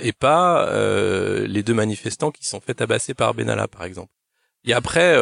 et 0.00 0.12
pas 0.12 0.70
les 1.46 1.62
deux 1.62 1.74
manifestants 1.74 2.30
qui 2.30 2.46
sont 2.46 2.60
fait 2.60 2.74
tabasser 2.74 3.14
par 3.14 3.34
Benalla, 3.34 3.68
par 3.68 3.84
exemple? 3.84 4.12
Et 4.64 4.72
après, 4.72 5.14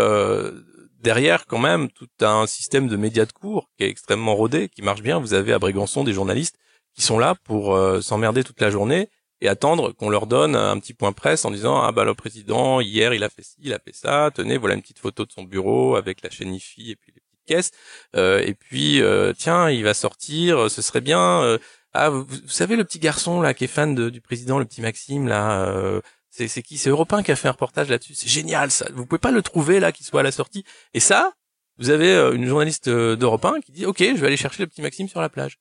derrière 1.06 1.46
quand 1.46 1.58
même 1.58 1.88
tout 1.90 2.08
un 2.20 2.46
système 2.46 2.88
de 2.88 2.96
médias 2.96 3.26
de 3.26 3.32
cours 3.32 3.70
qui 3.76 3.84
est 3.84 3.88
extrêmement 3.88 4.34
rodé, 4.34 4.68
qui 4.68 4.82
marche 4.82 5.02
bien. 5.02 5.20
Vous 5.20 5.34
avez 5.34 5.52
à 5.52 5.58
Brégançon 5.58 6.04
des 6.04 6.12
journalistes 6.12 6.56
qui 6.94 7.02
sont 7.02 7.18
là 7.18 7.36
pour 7.44 7.74
euh, 7.74 8.00
s'emmerder 8.00 8.42
toute 8.42 8.60
la 8.60 8.70
journée 8.70 9.08
et 9.40 9.48
attendre 9.48 9.92
qu'on 9.92 10.08
leur 10.08 10.26
donne 10.26 10.56
un 10.56 10.78
petit 10.80 10.94
point 10.94 11.12
presse 11.12 11.44
en 11.44 11.50
disant 11.50 11.80
ah 11.82 11.92
bah 11.92 12.04
le 12.04 12.14
président 12.14 12.80
hier 12.80 13.12
il 13.12 13.22
a 13.22 13.28
fait 13.28 13.42
ci, 13.42 13.56
il 13.60 13.74
a 13.74 13.78
fait 13.78 13.94
ça, 13.94 14.30
tenez 14.34 14.56
voilà 14.56 14.74
une 14.74 14.80
petite 14.80 14.98
photo 14.98 15.26
de 15.26 15.30
son 15.30 15.44
bureau 15.44 15.96
avec 15.96 16.22
la 16.22 16.30
chaîne 16.30 16.54
IFI 16.54 16.92
et 16.92 16.96
puis 16.96 17.12
caisses 17.46 17.70
euh, 18.14 18.42
et 18.44 18.54
puis 18.54 19.00
euh, 19.00 19.32
tiens 19.36 19.70
il 19.70 19.84
va 19.84 19.94
sortir, 19.94 20.70
ce 20.70 20.82
serait 20.82 21.00
bien 21.00 21.58
ah 21.94 22.10
vous, 22.10 22.26
savez 22.46 22.76
le 22.76 22.84
petit 22.84 22.98
garçon 22.98 23.40
là 23.40 23.54
qui 23.54 23.64
est 23.64 23.68
fan 23.68 23.94
de, 23.94 24.10
du 24.10 24.20
président, 24.20 24.58
le 24.58 24.66
petit 24.66 24.82
Maxime 24.82 25.28
là 25.28 26.02
c'est 26.44 26.62
qui? 26.62 26.76
C'est 26.76 26.90
Europe 26.90 27.14
qui 27.24 27.32
a 27.32 27.36
fait 27.36 27.48
un 27.48 27.52
reportage 27.52 27.88
là-dessus. 27.88 28.14
C'est 28.14 28.28
génial 28.28 28.70
ça. 28.70 28.86
Vous 28.92 29.06
pouvez 29.06 29.18
pas 29.18 29.30
le 29.30 29.42
trouver 29.42 29.80
là, 29.80 29.92
qui 29.92 30.04
soit 30.04 30.20
à 30.20 30.22
la 30.22 30.32
sortie. 30.32 30.64
Et 30.92 31.00
ça, 31.00 31.32
vous 31.78 31.90
avez 31.90 32.12
euh, 32.12 32.32
une 32.32 32.46
journaliste 32.46 32.88
euh, 32.88 33.16
d'Europe 33.16 33.44
1 33.44 33.60
qui 33.60 33.72
dit 33.72 33.86
OK, 33.86 33.98
je 34.00 34.14
vais 34.14 34.26
aller 34.26 34.36
chercher 34.36 34.62
le 34.62 34.66
petit 34.66 34.82
Maxime 34.82 35.08
sur 35.08 35.20
la 35.20 35.28
plage. 35.28 35.58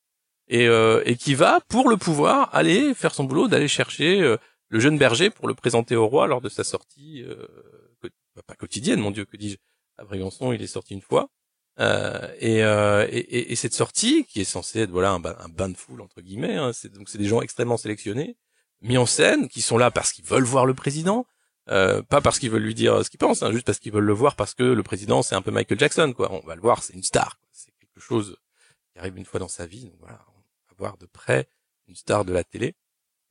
Et, 0.48 0.68
euh, 0.68 1.02
et 1.06 1.16
qui 1.16 1.34
va, 1.34 1.60
pour 1.70 1.90
le 1.90 1.98
pouvoir, 1.98 2.54
aller 2.54 2.94
faire 2.94 3.14
son 3.14 3.24
boulot, 3.24 3.48
d'aller 3.48 3.68
chercher 3.68 4.20
le 4.70 4.80
jeune 4.80 4.98
berger 4.98 5.32
pour 5.32 5.48
le 5.48 5.56
présenter 5.56 5.96
au 5.96 6.08
roi 6.08 6.28
lors 6.28 6.42
de 6.42 6.50
sa 6.50 6.64
sortie, 6.64 7.26
bah, 8.04 8.42
pas 8.46 8.54
quotidienne, 8.54 9.00
mon 9.00 9.10
Dieu, 9.10 9.26
que 9.26 9.38
dis-je. 9.38 9.58
À 9.98 10.04
Brégançon, 10.04 10.52
il 10.54 10.62
est 10.62 10.68
sorti 10.68 10.94
une 10.94 11.02
fois. 11.02 11.30
Et, 11.78 12.60
et, 12.60 13.52
et, 13.52 13.56
cette 13.56 13.74
sortie, 13.74 14.26
qui 14.26 14.42
est 14.42 14.46
censée 14.46 14.82
être 14.82 14.92
voilà 14.92 15.12
un, 15.12 15.20
bain 15.20 15.70
de 15.70 15.76
foule 15.76 16.02
entre 16.02 16.22
guillemets, 16.22 16.56
hein, 16.56 16.72
c'est 16.74 16.92
donc 16.92 17.10
c'est 17.10 17.18
des 17.18 17.26
gens 17.28 17.42
extrêmement 17.42 17.78
sélectionnés 17.78 18.38
mis 18.82 18.98
en 18.98 19.06
scène, 19.06 19.48
qui 19.50 19.62
sont 19.62 19.78
là 19.78 19.92
parce 19.92 20.12
qu'ils 20.12 20.26
veulent 20.26 20.44
voir 20.44 20.66
le 20.66 20.74
président, 20.74 21.26
euh, 21.70 22.02
pas 22.04 22.22
parce 22.22 22.40
qu'ils 22.40 22.52
veulent 22.52 22.64
lui 22.64 22.76
dire 22.76 23.04
ce 23.04 23.10
qu'ils 23.10 23.18
pensent, 23.18 23.44
hein, 23.44 23.52
juste 23.52 23.66
parce 23.66 23.80
qu'ils 23.80 23.92
veulent 23.92 24.06
le 24.06 24.14
voir 24.14 24.36
parce 24.36 24.54
que 24.54 24.64
le 24.64 24.84
président 24.84 25.22
c'est 25.24 25.36
un 25.36 25.42
peu 25.42 25.52
Michael 25.52 25.80
Jackson, 25.80 26.14
quoi. 26.16 26.32
On 26.32 26.46
va 26.46 26.56
le 26.56 26.62
voir, 26.62 26.84
c'est 26.84 26.94
une 26.94 27.04
star, 27.04 27.40
c'est 27.52 27.72
quelque 27.80 28.00
chose 28.00 28.38
qui 28.94 29.00
arrive 29.00 29.18
une 29.18 29.26
fois 29.26 29.40
dans 29.40 29.48
sa 29.48 29.66
vie. 29.66 29.86
Donc 29.86 29.96
voilà, 30.00 30.20
on 30.30 30.40
va 30.70 30.76
voir 30.78 30.98
de 30.98 31.06
près 31.06 31.48
une 31.88 31.96
star 31.96 32.26
de 32.26 32.34
la 32.34 32.44
télé. 32.44 32.76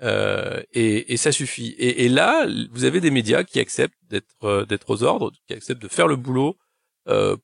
Euh, 0.03 0.63
et, 0.73 1.17
ça 1.17 1.33
suffit. 1.33 1.75
Et, 1.79 2.09
là, 2.09 2.47
vous 2.73 2.85
avez 2.85 3.01
des 3.01 3.11
médias 3.11 3.45
qui 3.45 3.61
acceptent 3.61 3.95
d'être 4.09 4.45
euh, 4.45 4.65
d'être 4.65 4.91
aux 4.91 5.03
ordres, 5.03 5.33
qui 5.47 5.55
acceptent 5.55 5.83
de 5.83 5.89
faire 5.89 6.09
le 6.09 6.17
boulot 6.17 6.51
euh, 6.51 6.64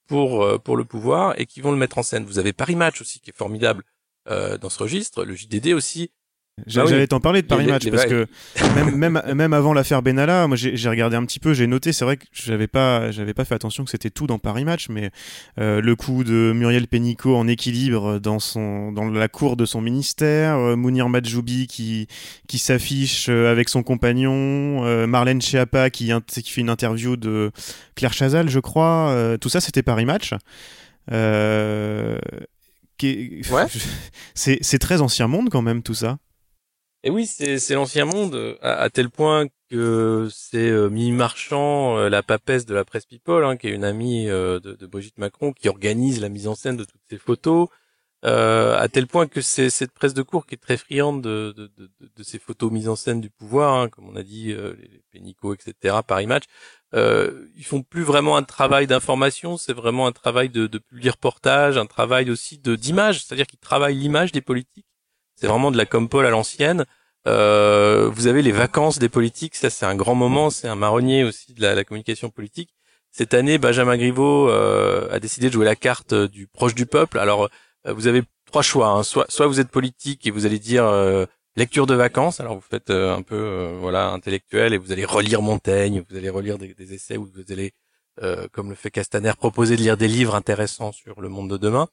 pour 0.06 0.42
euh, 0.42 0.58
pour 0.58 0.76
le 0.76 0.84
pouvoir 0.84 1.38
et 1.38 1.46
qui 1.46 1.60
vont 1.60 1.70
le 1.70 1.76
mettre 1.76 1.98
en 1.98 2.02
scène. 2.02 2.24
Vous 2.24 2.38
avez 2.38 2.52
Paris 2.52 2.76
Match 2.76 3.00
aussi 3.00 3.20
qui 3.20 3.30
est 3.30 3.36
formidable 3.36 3.84
euh, 4.28 4.58
dans 4.58 4.68
ce 4.68 4.82
registre, 4.82 5.24
le 5.24 5.34
JDD 5.34 5.72
aussi 5.72 6.12
J'allais 6.66 7.06
t'en 7.06 7.20
parler 7.20 7.42
de 7.42 7.46
Paris 7.46 7.66
Match 7.66 7.88
parce 7.90 8.06
que 8.06 8.26
même, 8.74 8.94
même, 8.96 9.22
même 9.34 9.52
avant 9.52 9.72
l'affaire 9.72 10.02
Benalla, 10.02 10.46
moi 10.46 10.56
j'ai 10.56 10.88
regardé 10.88 11.16
un 11.16 11.24
petit 11.24 11.40
peu, 11.40 11.54
j'ai 11.54 11.66
noté, 11.66 11.92
c'est 11.92 12.04
vrai 12.04 12.16
que 12.16 12.24
j'avais 12.32 12.66
pas, 12.66 13.10
j'avais 13.10 13.34
pas 13.34 13.44
fait 13.44 13.54
attention 13.54 13.84
que 13.84 13.90
c'était 13.90 14.10
tout 14.10 14.26
dans 14.26 14.38
Paris 14.38 14.64
Match, 14.64 14.88
mais 14.88 15.10
euh, 15.58 15.80
le 15.80 15.96
coup 15.96 16.24
de 16.24 16.52
Muriel 16.54 16.86
Pénicaud 16.86 17.36
en 17.36 17.48
équilibre 17.48 18.18
dans, 18.18 18.38
son, 18.38 18.92
dans 18.92 19.08
la 19.08 19.28
cour 19.28 19.56
de 19.56 19.64
son 19.64 19.80
ministère, 19.80 20.56
euh, 20.56 20.76
Mounir 20.76 21.08
Majoubi 21.08 21.66
qui, 21.66 22.06
qui 22.48 22.58
s'affiche 22.58 23.28
euh, 23.28 23.50
avec 23.50 23.68
son 23.68 23.82
compagnon, 23.82 24.84
euh, 24.84 25.06
Marlène 25.06 25.40
Schiappa 25.40 25.90
qui, 25.90 26.12
qui 26.26 26.50
fait 26.50 26.60
une 26.60 26.70
interview 26.70 27.16
de 27.16 27.50
Claire 27.94 28.12
Chazal, 28.12 28.48
je 28.48 28.60
crois, 28.60 29.36
tout 29.40 29.48
ça 29.48 29.60
c'était 29.60 29.82
Paris 29.82 30.04
Match. 30.04 30.34
Ouais. 33.50 33.66
c'est 34.34 34.78
très 34.78 35.00
ancien 35.00 35.26
monde 35.26 35.48
quand 35.50 35.62
même 35.62 35.82
tout 35.82 35.94
ça. 35.94 36.18
Et 37.02 37.08
oui, 37.10 37.26
c'est 37.26 37.74
l'ancien 37.74 38.04
monde, 38.04 38.58
à, 38.60 38.90
tel 38.90 39.08
point 39.08 39.46
que 39.70 40.28
c'est 40.30 40.68
euh, 40.68 40.90
Mimi 40.90 41.12
Marchand, 41.12 41.96
euh, 41.96 42.08
la 42.10 42.22
papesse 42.22 42.66
de 42.66 42.74
la 42.74 42.84
presse 42.84 43.06
People, 43.06 43.44
hein, 43.44 43.56
qui 43.56 43.68
est 43.68 43.70
une 43.70 43.84
amie 43.84 44.28
euh, 44.28 44.60
de, 44.60 44.86
Brigitte 44.86 45.16
Macron, 45.16 45.52
qui 45.52 45.70
organise 45.70 46.20
la 46.20 46.28
mise 46.28 46.46
en 46.46 46.54
scène 46.54 46.76
de 46.76 46.84
toutes 46.84 47.00
ces 47.08 47.16
photos, 47.16 47.68
euh, 48.26 48.76
à 48.78 48.88
tel 48.88 49.06
point 49.06 49.28
que 49.28 49.40
c'est 49.40 49.70
cette 49.70 49.92
presse 49.92 50.12
de 50.12 50.20
cours 50.20 50.44
qui 50.44 50.56
est 50.56 50.58
très 50.58 50.76
friande 50.76 51.22
de, 51.22 51.70
ces 52.22 52.38
photos 52.38 52.70
mises 52.70 52.88
en 52.88 52.96
scène 52.96 53.22
du 53.22 53.30
pouvoir, 53.30 53.74
hein, 53.80 53.88
comme 53.88 54.06
on 54.10 54.16
a 54.16 54.22
dit, 54.22 54.48
les, 54.52 55.02
Pénicots, 55.10 55.54
etc., 55.54 55.96
Paris 56.06 56.26
Match. 56.26 56.44
ils 56.92 57.64
font 57.64 57.82
plus 57.82 58.02
vraiment 58.02 58.36
un 58.36 58.42
travail 58.42 58.86
d'information, 58.86 59.56
c'est 59.56 59.72
vraiment 59.72 60.06
un 60.06 60.12
travail 60.12 60.50
de, 60.50 60.66
de 60.66 60.82
reportage, 61.08 61.78
un 61.78 61.86
travail 61.86 62.30
aussi 62.30 62.58
de 62.58 62.76
d'image, 62.76 63.24
c'est-à-dire 63.24 63.46
qu'ils 63.46 63.58
travaillent 63.58 63.96
l'image 63.96 64.32
des 64.32 64.42
politiques 64.42 64.86
c'est 65.40 65.46
vraiment 65.46 65.70
de 65.70 65.78
la 65.78 65.86
compole 65.86 66.26
à 66.26 66.30
l'ancienne. 66.30 66.84
Euh, 67.26 68.10
vous 68.12 68.26
avez 68.26 68.42
les 68.42 68.52
vacances 68.52 68.98
des 68.98 69.08
politiques, 69.08 69.54
ça 69.54 69.70
c'est 69.70 69.86
un 69.86 69.94
grand 69.94 70.14
moment, 70.14 70.50
c'est 70.50 70.68
un 70.68 70.74
marronnier 70.74 71.24
aussi 71.24 71.54
de 71.54 71.62
la, 71.62 71.84
communication 71.84 72.28
politique. 72.28 72.70
Cette 73.10 73.34
année, 73.34 73.58
Benjamin 73.58 73.96
Griveaux 73.96 74.48
euh, 74.48 75.08
a 75.10 75.18
décidé 75.18 75.48
de 75.48 75.52
jouer 75.52 75.64
la 75.64 75.76
carte 75.76 76.14
du 76.14 76.46
proche 76.46 76.74
du 76.74 76.86
peuple. 76.86 77.18
Alors, 77.18 77.48
euh, 77.86 77.92
vous 77.92 78.06
avez 78.06 78.22
trois 78.46 78.62
choix. 78.62 78.88
Hein. 78.88 79.02
Soit, 79.02 79.26
soit 79.30 79.46
vous 79.46 79.60
êtes 79.60 79.70
politique 79.70 80.26
et 80.26 80.30
vous 80.30 80.46
allez 80.46 80.58
dire 80.58 80.84
lecture 81.56 81.86
de 81.86 81.94
vacances. 81.94 82.40
Alors, 82.40 82.54
vous 82.54 82.64
faites 82.68 82.90
un 82.90 83.22
peu 83.22 83.76
voilà 83.80 84.10
intellectuel 84.10 84.74
et 84.74 84.78
vous 84.78 84.92
allez 84.92 85.04
relire 85.04 85.42
Montaigne, 85.42 86.04
vous 86.08 86.16
allez 86.16 86.30
relire 86.30 86.58
des, 86.58 86.74
des 86.74 86.94
essais 86.94 87.16
ou 87.16 87.28
vous 87.34 87.52
allez 87.52 87.72
euh, 88.22 88.48
comme 88.52 88.68
le 88.68 88.74
fait 88.74 88.90
Castaner, 88.90 89.32
proposer 89.36 89.76
de 89.76 89.82
lire 89.82 89.96
des 89.96 90.08
livres 90.08 90.34
intéressants 90.34 90.92
sur 90.92 91.20
le 91.20 91.28
monde 91.28 91.50
de 91.50 91.56
demain. 91.56 91.88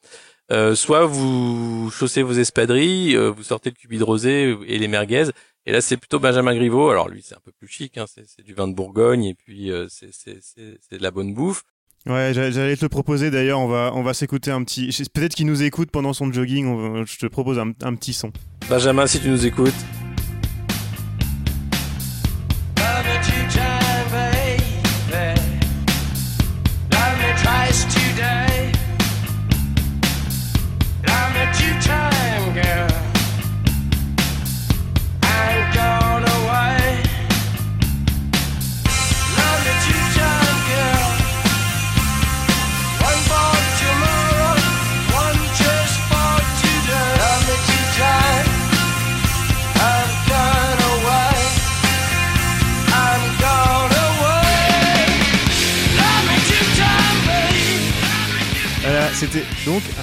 Euh, 0.52 0.76
soit 0.76 1.06
vous 1.06 1.90
chaussez 1.92 2.22
vos 2.22 2.34
espadrilles, 2.34 3.16
euh, 3.16 3.30
vous 3.30 3.44
sortez 3.44 3.70
le 3.70 3.76
cubi 3.76 3.98
de 3.98 4.04
rosé 4.04 4.58
et 4.68 4.78
les 4.78 4.88
merguez. 4.88 5.26
Et 5.66 5.72
là, 5.72 5.82
c'est 5.82 5.98
plutôt 5.98 6.20
Benjamin 6.20 6.56
Griveaux. 6.56 6.90
Alors 6.90 7.08
lui, 7.10 7.22
c'est 7.24 7.36
un 7.36 7.42
peu 7.44 7.52
plus 7.52 7.68
chic, 7.68 7.98
hein, 7.98 8.06
c'est 8.08 8.44
du 8.44 8.54
vin 8.54 8.68
de 8.68 8.74
Bourgogne 8.74 9.26
et 9.26 9.36
puis 9.36 9.72
c'est 9.90 10.12
de 10.92 11.02
la 11.02 11.12
bonne 11.12 11.34
bouffe. 11.34 11.64
Ouais, 12.06 12.32
j'allais 12.34 12.78
te 12.78 12.86
le 12.86 12.90
proposer 12.90 13.32
d'ailleurs. 13.32 13.60
On 13.60 13.68
va, 13.68 13.92
on 13.94 14.02
va 14.02 14.14
s'écouter 14.14 14.50
un 14.52 14.64
petit. 14.64 14.90
Peut-être 15.14 15.36
qu'il 15.36 15.46
nous 15.46 15.64
écoute 15.64 15.92
pendant 15.92 16.14
son 16.14 16.32
jogging. 16.32 17.06
je 17.06 17.18
te 17.18 17.26
propose 17.26 17.60
un, 17.60 17.74
un 17.82 17.96
petit 17.96 18.14
son. 18.14 18.32
Benjamin, 18.70 19.08
si 19.08 19.20
tu 19.20 19.30
nous 19.30 19.46
écoutes. 19.46 19.76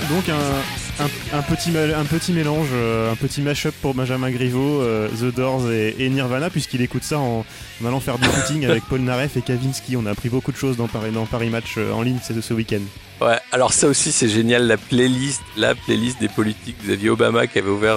Donc, 0.08 0.28
un, 0.28 1.04
un, 1.34 1.42
petit, 1.42 1.70
un 1.76 2.04
petit 2.04 2.32
mélange, 2.32 2.68
euh, 2.72 3.12
un 3.12 3.16
petit 3.16 3.40
mash-up 3.40 3.74
pour 3.80 3.94
Benjamin 3.94 4.30
Griveaux, 4.30 4.80
euh, 4.82 5.08
The 5.08 5.34
Doors 5.34 5.70
et, 5.70 6.08
Nirvana, 6.08 6.50
puisqu'il 6.50 6.82
écoute 6.82 7.02
ça 7.02 7.18
en, 7.18 7.44
allant 7.84 8.00
faire 8.00 8.18
du 8.18 8.24
footing 8.26 8.64
avec 8.68 8.84
Paul 8.84 9.00
Naref 9.00 9.36
et 9.36 9.42
Kavinsky. 9.42 9.96
On 9.96 10.06
a 10.06 10.10
appris 10.10 10.28
beaucoup 10.28 10.52
de 10.52 10.56
choses 10.56 10.76
dans 10.76 10.88
Paris, 10.88 11.12
dans 11.12 11.26
Paris 11.26 11.48
Match 11.48 11.74
euh, 11.78 11.92
en 11.92 12.02
ligne 12.02 12.18
ce, 12.22 12.38
ce 12.40 12.54
week-end. 12.54 12.80
Ouais, 13.20 13.38
alors 13.52 13.72
ça 13.72 13.86
aussi 13.86 14.12
c'est 14.12 14.28
génial, 14.28 14.66
la 14.66 14.76
playlist, 14.76 15.42
la 15.56 15.74
playlist 15.74 16.20
des 16.20 16.28
politiques. 16.28 16.76
Vous 16.82 16.90
aviez 16.90 17.10
Obama 17.10 17.46
qui 17.46 17.58
avait 17.58 17.70
ouvert 17.70 17.96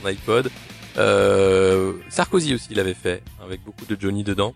son, 0.00 0.08
iPod. 0.08 0.50
Sarkozy 2.08 2.54
aussi 2.54 2.74
l'avait 2.74 2.94
fait, 2.94 3.22
avec 3.44 3.62
beaucoup 3.64 3.84
de 3.84 3.96
Johnny 4.00 4.24
dedans. 4.24 4.52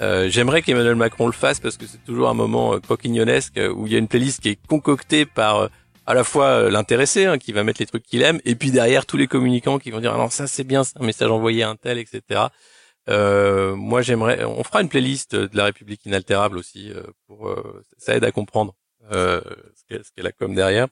Euh, 0.00 0.28
j'aimerais 0.30 0.62
qu'Emmanuel 0.62 0.94
Macron 0.94 1.26
le 1.26 1.32
fasse 1.32 1.58
parce 1.58 1.76
que 1.76 1.86
c'est 1.86 2.04
toujours 2.04 2.28
un 2.28 2.34
moment 2.34 2.74
euh, 2.74 2.78
coquignonesque 2.78 3.58
euh, 3.58 3.72
où 3.72 3.86
il 3.86 3.92
y 3.92 3.96
a 3.96 3.98
une 3.98 4.06
playlist 4.06 4.40
qui 4.40 4.50
est 4.50 4.58
concoctée 4.68 5.26
par 5.26 5.70
à 6.10 6.14
la 6.14 6.24
fois 6.24 6.70
l'intéressé 6.70 7.26
hein, 7.26 7.38
qui 7.38 7.52
va 7.52 7.62
mettre 7.64 7.80
les 7.80 7.86
trucs 7.86 8.04
qu'il 8.04 8.22
aime 8.22 8.40
et 8.44 8.54
puis 8.54 8.70
derrière 8.70 9.04
tous 9.06 9.16
les 9.16 9.28
communicants 9.28 9.78
qui 9.78 9.90
vont 9.92 10.00
dire 10.00 10.12
ah 10.14 10.18
non 10.18 10.30
ça 10.30 10.46
c'est 10.46 10.64
bien 10.64 10.82
un 11.00 11.04
message 11.04 11.30
envoyé 11.30 11.62
à 11.62 11.68
un 11.70 11.76
tel 11.76 11.98
etc 11.98 12.16
euh, 13.08 13.74
moi 13.76 14.02
j'aimerais 14.02 14.44
on 14.44 14.64
fera 14.64 14.82
une 14.82 14.88
playlist 14.88 15.36
de 15.36 15.56
la 15.56 15.64
République 15.64 16.04
inaltérable 16.06 16.58
aussi 16.58 16.92
pour 17.26 17.38
ça 17.98 18.16
aide 18.16 18.24
à 18.24 18.32
comprendre 18.32 18.74
ce 19.10 19.40
qu'est 19.88 20.22
la 20.22 20.32
com 20.32 20.54
derrière 20.54 20.88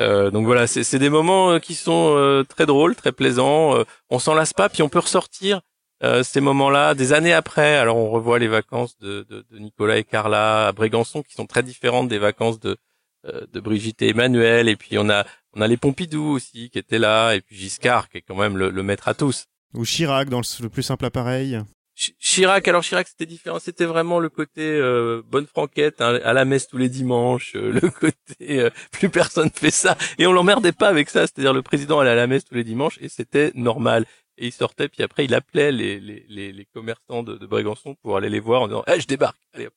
Euh, 0.00 0.30
donc 0.30 0.46
voilà, 0.46 0.66
c'est 0.66 0.98
des 0.98 1.10
moments 1.10 1.50
euh, 1.52 1.58
qui 1.58 1.74
sont 1.74 2.14
euh, 2.16 2.44
très 2.44 2.66
drôles, 2.66 2.94
très 2.94 3.12
plaisants. 3.12 3.76
Euh, 3.76 3.84
on 4.10 4.18
s'en 4.18 4.34
lasse 4.34 4.52
pas, 4.52 4.68
puis 4.68 4.82
on 4.82 4.88
peut 4.88 5.00
ressortir 5.00 5.60
euh, 6.04 6.22
ces 6.22 6.40
moments-là 6.40 6.94
des 6.94 7.12
années 7.12 7.32
après. 7.32 7.76
Alors 7.76 7.96
on 7.96 8.10
revoit 8.10 8.38
les 8.38 8.48
vacances 8.48 8.96
de, 8.98 9.26
de, 9.28 9.44
de 9.50 9.58
Nicolas 9.58 9.98
et 9.98 10.04
Carla 10.04 10.68
à 10.68 10.72
Brégançon, 10.72 11.22
qui 11.22 11.34
sont 11.34 11.46
très 11.46 11.62
différentes 11.64 12.08
des 12.08 12.18
vacances 12.18 12.60
de, 12.60 12.70
euh, 12.70 12.76
de 13.24 13.60
Brigitte 13.60 14.02
et 14.02 14.08
Emmanuel. 14.10 14.68
Et 14.68 14.76
puis 14.76 14.98
on 14.98 15.08
a 15.10 15.24
on 15.54 15.60
a 15.60 15.66
les 15.66 15.76
Pompidou 15.76 16.24
aussi 16.24 16.70
qui 16.70 16.78
étaient 16.78 16.98
là, 16.98 17.34
et 17.34 17.40
puis 17.40 17.56
Giscard 17.56 18.08
qui 18.08 18.18
est 18.18 18.22
quand 18.22 18.36
même 18.36 18.56
le, 18.56 18.70
le 18.70 18.82
maître 18.82 19.08
à 19.08 19.14
tous. 19.14 19.44
Ou 19.74 19.84
Chirac 19.84 20.28
dans 20.28 20.40
le, 20.40 20.62
le 20.62 20.68
plus 20.68 20.82
simple 20.82 21.04
appareil. 21.04 21.60
Ch- 21.94 22.14
Chirac, 22.20 22.68
alors 22.68 22.82
Chirac 22.82 23.08
c'était 23.08 23.26
différent, 23.26 23.58
c'était 23.58 23.84
vraiment 23.84 24.20
le 24.20 24.28
côté 24.28 24.62
euh, 24.62 25.20
bonne 25.26 25.46
franquette 25.46 26.00
hein, 26.00 26.20
à 26.22 26.32
la 26.32 26.44
messe 26.44 26.68
tous 26.68 26.76
les 26.78 26.88
dimanches, 26.88 27.54
euh, 27.56 27.72
le 27.72 27.80
côté 27.90 28.60
euh, 28.60 28.70
plus 28.92 29.08
personne 29.10 29.50
fait 29.50 29.72
ça 29.72 29.96
et 30.18 30.26
on 30.26 30.32
l'emmerdait 30.32 30.72
pas 30.72 30.88
avec 30.88 31.10
ça, 31.10 31.22
c'est-à-dire 31.26 31.52
le 31.52 31.62
président 31.62 31.98
allait 31.98 32.10
à 32.10 32.14
la 32.14 32.28
messe 32.28 32.44
tous 32.44 32.54
les 32.54 32.62
dimanches 32.64 32.98
et 33.00 33.08
c'était 33.08 33.50
normal 33.56 34.04
et 34.36 34.46
il 34.46 34.52
sortait 34.52 34.88
puis 34.88 35.02
après 35.02 35.24
il 35.24 35.34
appelait 35.34 35.72
les 35.72 35.98
les 35.98 36.24
les, 36.28 36.52
les 36.52 36.64
commerçants 36.66 37.24
de, 37.24 37.36
de 37.36 37.46
Brégançon 37.46 37.96
pour 38.02 38.16
aller 38.16 38.28
les 38.30 38.40
voir 38.40 38.62
en 38.62 38.68
disant 38.68 38.84
"Eh, 38.86 39.00
je 39.00 39.06
débarque." 39.08 39.36
Allez 39.52 39.66
hop. 39.66 39.74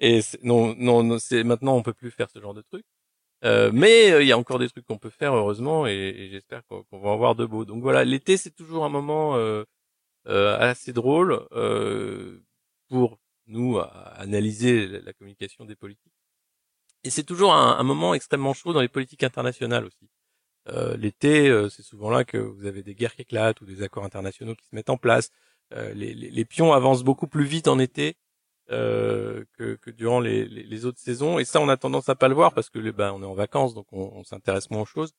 Et 0.00 0.20
non 0.42 0.74
non 0.78 1.02
non, 1.04 1.18
c'est 1.18 1.44
maintenant 1.44 1.76
on 1.76 1.82
peut 1.82 1.92
plus 1.94 2.10
faire 2.10 2.30
ce 2.30 2.40
genre 2.40 2.54
de 2.54 2.62
truc. 2.62 2.84
Euh, 3.44 3.70
mais 3.72 4.12
euh, 4.12 4.22
il 4.22 4.28
y 4.28 4.32
a 4.32 4.38
encore 4.38 4.58
des 4.58 4.68
trucs 4.68 4.86
qu'on 4.86 4.98
peut 4.98 5.10
faire 5.10 5.34
heureusement 5.34 5.86
et, 5.86 6.28
j'espère 6.30 6.62
qu'on 6.66 6.84
va 6.92 7.10
en 7.10 7.16
voir 7.16 7.34
de 7.34 7.46
beaux. 7.46 7.64
Donc 7.64 7.82
voilà, 7.82 8.04
l'été 8.04 8.36
c'est 8.36 8.50
toujours 8.50 8.84
un 8.84 8.90
moment 8.90 9.36
euh, 9.36 9.64
euh, 10.28 10.58
assez 10.58 10.92
drôle 10.92 11.46
euh, 11.52 12.42
pour 12.88 13.18
nous 13.46 13.78
à 13.78 13.88
analyser 14.18 14.86
la, 14.86 15.12
communication 15.12 15.64
des 15.64 15.76
politiques. 15.76 16.12
Et 17.04 17.10
c'est 17.10 17.24
toujours 17.24 17.54
un, 17.54 17.82
moment 17.82 18.14
extrêmement 18.14 18.54
chaud 18.54 18.72
dans 18.72 18.82
les 18.82 18.88
politiques 18.88 19.24
internationales 19.24 19.86
aussi. 19.86 20.08
L'été, 20.98 21.50
c'est 21.70 21.82
souvent 21.82 22.10
là 22.10 22.24
que 22.24 22.36
vous 22.38 22.66
avez 22.66 22.82
des 22.82 22.94
guerres 22.94 23.16
qui 23.16 23.22
éclatent 23.22 23.60
ou 23.62 23.66
des 23.66 23.82
accords 23.82 24.04
internationaux 24.04 24.54
qui 24.54 24.66
se 24.66 24.74
mettent 24.74 24.90
en 24.90 24.98
place. 24.98 25.30
Les, 25.72 25.94
les, 25.94 26.30
les 26.30 26.44
pions 26.44 26.72
avancent 26.72 27.02
beaucoup 27.02 27.26
plus 27.26 27.44
vite 27.44 27.68
en 27.68 27.78
été 27.78 28.16
euh, 28.70 29.44
que, 29.58 29.74
que 29.76 29.90
durant 29.90 30.20
les, 30.20 30.44
les, 30.46 30.62
les 30.62 30.84
autres 30.86 31.00
saisons. 31.00 31.38
Et 31.38 31.44
ça, 31.44 31.60
on 31.60 31.68
a 31.68 31.76
tendance 31.76 32.08
à 32.08 32.14
pas 32.14 32.28
le 32.28 32.34
voir 32.34 32.52
parce 32.52 32.70
que 32.70 32.78
ben, 32.90 33.12
on 33.12 33.22
est 33.22 33.26
en 33.26 33.34
vacances, 33.34 33.74
donc 33.74 33.86
on, 33.92 34.12
on 34.14 34.24
s'intéresse 34.24 34.70
moins 34.70 34.82
aux 34.82 34.86
choses. 34.86 35.12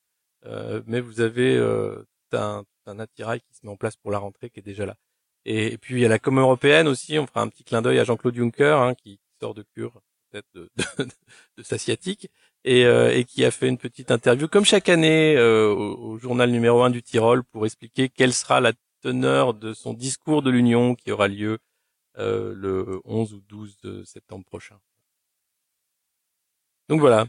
Euh, 0.46 0.82
mais 0.88 1.02
vous 1.02 1.22
avez 1.22 1.56
euh, 1.56 2.04
un, 2.34 2.64
un 2.86 3.00
attirail 3.00 3.42
qui 3.42 3.54
se 3.54 3.66
met 3.66 3.72
en 3.72 3.78
place 3.78 3.96
pour 3.98 4.12
la 4.12 4.20
rentrée 4.20 4.50
qui 4.50 4.60
est 4.60 4.64
déjà 4.64 4.86
là. 4.86 4.96
Et, 5.46 5.74
et 5.74 5.78
puis 5.78 5.96
il 5.96 6.02
y 6.02 6.06
a 6.06 6.10
la 6.10 6.20
com 6.20 6.40
européenne 6.40 6.88
aussi. 6.88 7.20
On 7.20 7.28
fera 7.28 7.42
un 7.42 7.48
petit 7.50 7.64
clin 7.64 7.82
d'œil 7.82 8.00
à 8.00 8.04
Jean-Claude 8.04 8.36
Juncker 8.36 8.78
hein, 8.78 8.96
qui 8.96 9.20
sort 9.40 9.54
de 9.54 9.64
cure 9.76 10.02
peut-être 10.32 10.48
de, 10.54 10.70
de, 10.78 11.04
de 11.58 11.64
sa 11.64 11.78
sciatique 11.78 12.30
et, 12.64 12.86
euh, 12.86 13.16
et 13.16 13.26
qui 13.26 13.44
a 13.46 13.52
fait 13.52 13.68
une 13.68 13.78
petite 13.78 14.12
interview 14.12 14.48
comme 14.48 14.66
chaque 14.66 14.90
année 14.90 15.36
euh, 15.38 15.74
au, 15.74 16.14
au 16.14 16.18
journal 16.18 16.52
numéro 16.52 16.84
1 16.84 16.90
du 16.90 17.04
Tyrol 17.04 17.44
pour 17.44 17.66
expliquer 17.66 18.10
quelle 18.10 18.34
sera 18.34 18.62
la 18.62 18.74
teneur 19.02 19.54
de 19.54 19.74
son 19.74 19.94
discours 19.94 20.42
de 20.42 20.52
l'Union 20.52 20.96
qui 20.96 21.12
aura 21.12 21.28
lieu 21.28 21.58
euh, 22.22 22.54
le 22.56 23.02
11 23.06 23.34
ou 23.34 23.42
12 23.50 23.78
de 23.84 24.04
septembre 24.04 24.46
prochain. 24.46 24.78
Donc 26.90 27.00
voilà. 27.00 27.26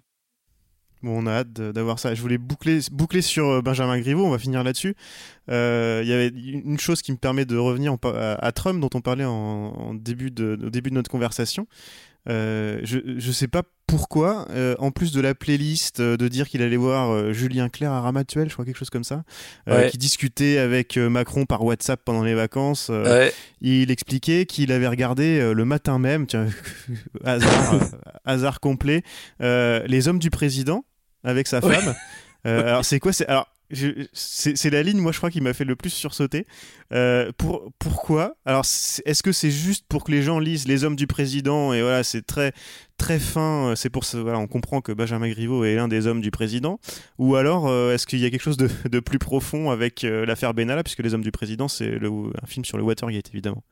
Bon, 1.02 1.20
on 1.22 1.26
a 1.26 1.33
hâte 1.33 1.52
d'avoir 1.52 1.98
ça. 1.98 2.14
Je 2.14 2.22
voulais 2.22 2.38
boucler, 2.38 2.78
boucler 2.92 3.22
sur 3.22 3.48
euh, 3.48 3.62
Benjamin 3.62 3.98
Griveaux, 3.98 4.24
on 4.24 4.31
va 4.31 4.38
finir 4.38 4.62
là-dessus. 4.62 4.94
Euh, 5.50 6.00
Il 6.05 6.09
y 6.09 6.12
avait 6.12 6.28
une 6.28 6.78
chose 6.78 7.02
qui 7.02 7.11
me 7.11 7.16
permet 7.16 7.44
de 7.44 7.57
revenir 7.57 7.96
à, 8.05 8.35
à 8.35 8.52
Trump, 8.52 8.81
dont 8.81 8.90
on 8.94 9.00
parlait 9.00 9.24
en 9.24 9.94
début 9.94 10.31
de, 10.31 10.59
au 10.64 10.70
début 10.70 10.90
de 10.90 10.94
notre 10.94 11.11
conversation. 11.11 11.66
Euh, 12.29 12.79
je 12.85 12.99
ne 12.99 13.33
sais 13.33 13.49
pas 13.49 13.63
pourquoi, 13.89 14.47
euh, 14.51 14.75
en 14.79 14.91
plus 14.91 15.13
de 15.13 15.21
la 15.21 15.35
playlist, 15.35 16.01
euh, 16.01 16.17
de 16.17 16.29
dire 16.29 16.49
qu'il 16.49 16.63
allait 16.63 16.77
voir 16.77 17.33
Julien 17.33 17.69
Clerc 17.69 17.91
à 17.93 18.01
Ramatuel, 18.01 18.49
je 18.49 18.53
crois 18.55 18.65
quelque 18.65 18.79
chose 18.79 18.91
comme 18.91 19.05
ça, 19.05 19.25
Ouais. 19.67 19.91
qui 19.91 19.99
discutait 19.99 20.59
avec 20.59 20.97
Macron 20.97 21.45
par 21.47 21.63
WhatsApp 21.65 22.01
pendant 22.05 22.23
les 22.23 22.35
vacances. 22.35 22.89
Ouais. 22.91 23.33
il 23.61 23.91
expliquait 23.91 24.47
qu'il 24.47 24.73
avait 24.73 24.89
regardé 24.89 25.53
le 25.53 25.65
matin 25.65 25.99
même, 25.99 26.27
tiens, 26.27 26.47
hasard, 27.25 27.81
hasard 28.25 28.61
complet, 28.61 29.03
Les 29.41 30.09
Hommes 30.09 30.19
du 30.21 30.31
Président 30.31 30.85
avec 31.25 31.47
sa 31.49 31.61
femme. 31.61 31.95
Alors 32.45 32.85
c'est 32.85 32.99
quoi 32.99 33.13
c'est 33.13 33.27
alors 33.27 33.47
je- 33.47 33.52
c'est 34.13 34.71
la 34.71 34.83
ligne 34.83 34.99
moi 34.99 35.13
je 35.13 35.19
crois 35.19 35.31
qui 35.31 35.41
m'a 35.41 35.53
fait 35.55 35.65
le 35.65 35.77
plus 35.77 35.91
sursauter. 35.91 36.47
Euh, 36.93 37.33
pour 37.39 37.73
pourquoi? 37.79 38.37
Alors 38.45 38.65
est-ce 39.05 39.23
que 39.23 39.33
c'est 39.33 39.51
juste 39.51 39.87
pour 39.89 40.05
que 40.05 40.13
les 40.13 40.23
gens 40.23 40.39
lisent 40.39 40.67
Les 40.69 40.85
Hommes 40.85 40.97
du 40.97 41.07
Président 41.07 41.73
et 41.73 41.83
voilà 41.83 42.05
c'est 42.05 42.23
très 42.23 42.53
très 42.99 43.19
fin. 43.19 43.71
euh, 43.71 43.75
C'est 43.75 43.91
pour 43.91 44.05
ça 44.05 44.21
voilà 44.23 44.39
on 44.39 44.47
comprend 44.47 44.81
que 44.81 44.93
Benjamin 44.93 45.29
Griveaux 45.29 45.65
est 45.65 45.75
l'un 45.75 45.89
des 45.89 46.07
hommes 46.07 46.21
du 46.21 46.31
président. 46.31 46.79
Ou 47.19 47.37
alors 47.37 47.69
euh, 47.69 47.95
est-ce 47.95 48.07
qu'il 48.07 48.19
y 48.21 48.27
a 48.27 48.31
quelque 48.31 48.43
chose 48.43 48.57
de, 48.57 48.69
de 48.89 49.01
plus 49.01 49.19
profond 49.19 49.71
avec 49.71 50.05
euh, 50.05 50.27
l'affaire 50.27 50.55
Benalla? 50.55 50.83
Puisque 50.83 51.01
Les 51.01 51.15
Hommes 51.15 51.23
du 51.23 51.33
Président 51.33 51.69
c'est 51.69 51.95
un 51.97 52.47
film 52.47 52.65
sur 52.65 52.77
le 52.77 52.83
Watergate 52.83 53.29
évidemment. 53.33 53.63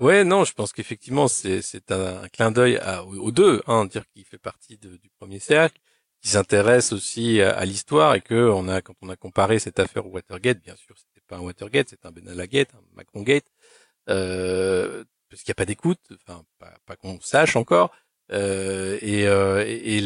Ouais, 0.00 0.22
non, 0.22 0.44
je 0.44 0.52
pense 0.52 0.72
qu'effectivement 0.72 1.26
c'est 1.26 1.90
un, 1.90 2.28
clin 2.32 2.52
d'œil 2.52 2.80
aux 3.18 3.32
deux, 3.32 3.62
hein, 3.66 3.84
dire 3.84 4.04
qu'il 4.14 4.24
fait 4.24 4.38
partie 4.38 4.78
du 4.78 5.10
premier 5.18 5.40
cercle, 5.40 5.80
qui 6.20 6.30
s'intéresse 6.30 6.92
aussi 6.92 7.40
à, 7.40 7.64
l'histoire 7.64 8.14
et 8.14 8.20
que 8.20 8.50
on 8.50 8.68
a 8.68 8.82
quand 8.82 8.94
on 9.02 9.08
a 9.08 9.16
comparé 9.16 9.58
cette 9.58 9.78
affaire 9.78 10.06
au 10.06 10.10
Watergate, 10.10 10.60
bien 10.62 10.76
sûr, 10.76 10.96
c'était 10.98 11.24
pas 11.26 11.36
un 11.36 11.40
Watergate, 11.40 11.88
c'est 11.90 12.06
un 12.06 12.10
Benalla 12.10 12.46
Gate, 12.46 12.70
un 12.74 12.82
Macron 12.96 13.22
Gate, 13.22 13.46
euh, 14.08 15.04
parce 15.30 15.42
qu'il 15.42 15.50
n'y 15.50 15.56
a 15.56 15.60
pas 15.62 15.64
d'écoute, 15.66 16.00
enfin 16.26 16.44
pas, 16.58 16.96
qu'on 16.96 17.20
sache 17.20 17.56
encore, 17.56 17.92
euh, 18.32 18.98
et, 19.00 19.26
euh, 19.28 19.64
et, 19.66 19.98
et 19.98 20.00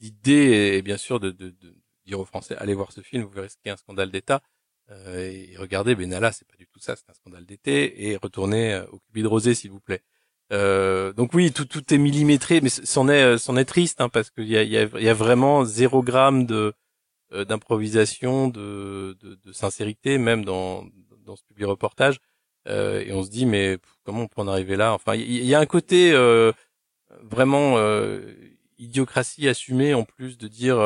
l'idée 0.00 0.76
est 0.76 0.82
bien 0.82 0.98
sûr 0.98 1.20
de, 1.20 1.30
de, 1.30 1.50
de 1.50 1.74
dire 2.04 2.20
aux 2.20 2.24
Français 2.24 2.56
allez 2.58 2.74
voir 2.74 2.92
ce 2.92 3.00
film, 3.00 3.22
vous 3.24 3.30
verrez 3.30 3.48
ce 3.48 3.56
qu'est 3.62 3.70
un 3.70 3.76
scandale 3.76 4.10
d'État. 4.10 4.42
Euh, 4.90 5.30
et 5.30 5.56
regardez, 5.56 5.94
Benalla, 5.94 6.32
c'est 6.32 6.46
pas 6.46 6.56
du 6.56 6.66
tout 6.66 6.78
ça, 6.80 6.94
c'est 6.96 7.08
un 7.08 7.14
scandale 7.14 7.46
d'été, 7.46 8.08
et 8.08 8.16
retournez 8.16 8.74
euh, 8.74 8.86
au 8.92 8.98
cubi 8.98 9.22
de 9.22 9.28
rosé, 9.28 9.54
s'il 9.54 9.70
vous 9.70 9.80
plaît. 9.80 10.02
Euh, 10.52 11.12
donc 11.12 11.34
oui, 11.34 11.52
tout, 11.52 11.64
tout 11.64 11.92
est 11.92 11.98
millimétré, 11.98 12.60
mais 12.60 12.68
c'en 12.68 13.08
est, 13.08 13.22
euh, 13.22 13.38
c'en 13.38 13.56
est 13.56 13.64
triste, 13.64 14.00
hein, 14.00 14.08
parce 14.08 14.30
qu'il 14.30 14.48
y 14.48 14.56
a, 14.56 14.62
y, 14.62 14.76
a, 14.76 14.84
y 15.00 15.08
a 15.08 15.14
vraiment 15.14 15.64
zéro 15.64 16.02
gramme 16.02 16.46
de 16.46 16.74
euh, 17.32 17.44
d'improvisation, 17.44 18.48
de, 18.48 19.16
de, 19.20 19.38
de 19.42 19.52
sincérité, 19.52 20.18
même 20.18 20.44
dans, 20.44 20.84
dans 21.24 21.36
ce 21.36 21.42
public 21.44 21.66
reportage. 21.66 22.18
Euh, 22.68 23.02
et 23.04 23.12
on 23.12 23.22
se 23.22 23.30
dit, 23.30 23.46
mais 23.46 23.78
comment 24.04 24.22
on 24.22 24.28
peut 24.28 24.40
en 24.42 24.48
arriver 24.48 24.76
là? 24.76 24.92
Enfin, 24.94 25.14
il 25.14 25.30
y, 25.30 25.46
y 25.46 25.54
a 25.54 25.60
un 25.60 25.66
côté 25.66 26.12
vraiment 27.22 27.76
idiocratie 28.78 29.48
assumée, 29.48 29.94
en 29.94 30.04
plus 30.04 30.38
de 30.38 30.48
dire, 30.48 30.78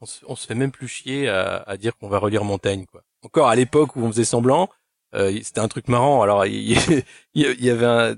on, 0.00 0.06
se, 0.06 0.24
on 0.26 0.36
se 0.36 0.46
fait 0.46 0.54
même 0.54 0.72
plus 0.72 0.88
chier 0.88 1.28
à, 1.28 1.56
à 1.66 1.76
dire 1.76 1.96
qu'on 1.96 2.08
va 2.08 2.18
relire 2.18 2.44
Montaigne, 2.44 2.86
quoi 2.86 3.02
encore 3.22 3.48
à 3.48 3.56
l'époque 3.56 3.96
où 3.96 4.00
on 4.00 4.08
faisait 4.10 4.24
semblant, 4.24 4.68
euh, 5.14 5.38
c'était 5.42 5.60
un 5.60 5.68
truc 5.68 5.88
marrant. 5.88 6.22
Alors 6.22 6.46
il 6.46 6.78
il 7.34 7.64
y 7.64 7.70
avait 7.70 7.86
un 7.86 8.16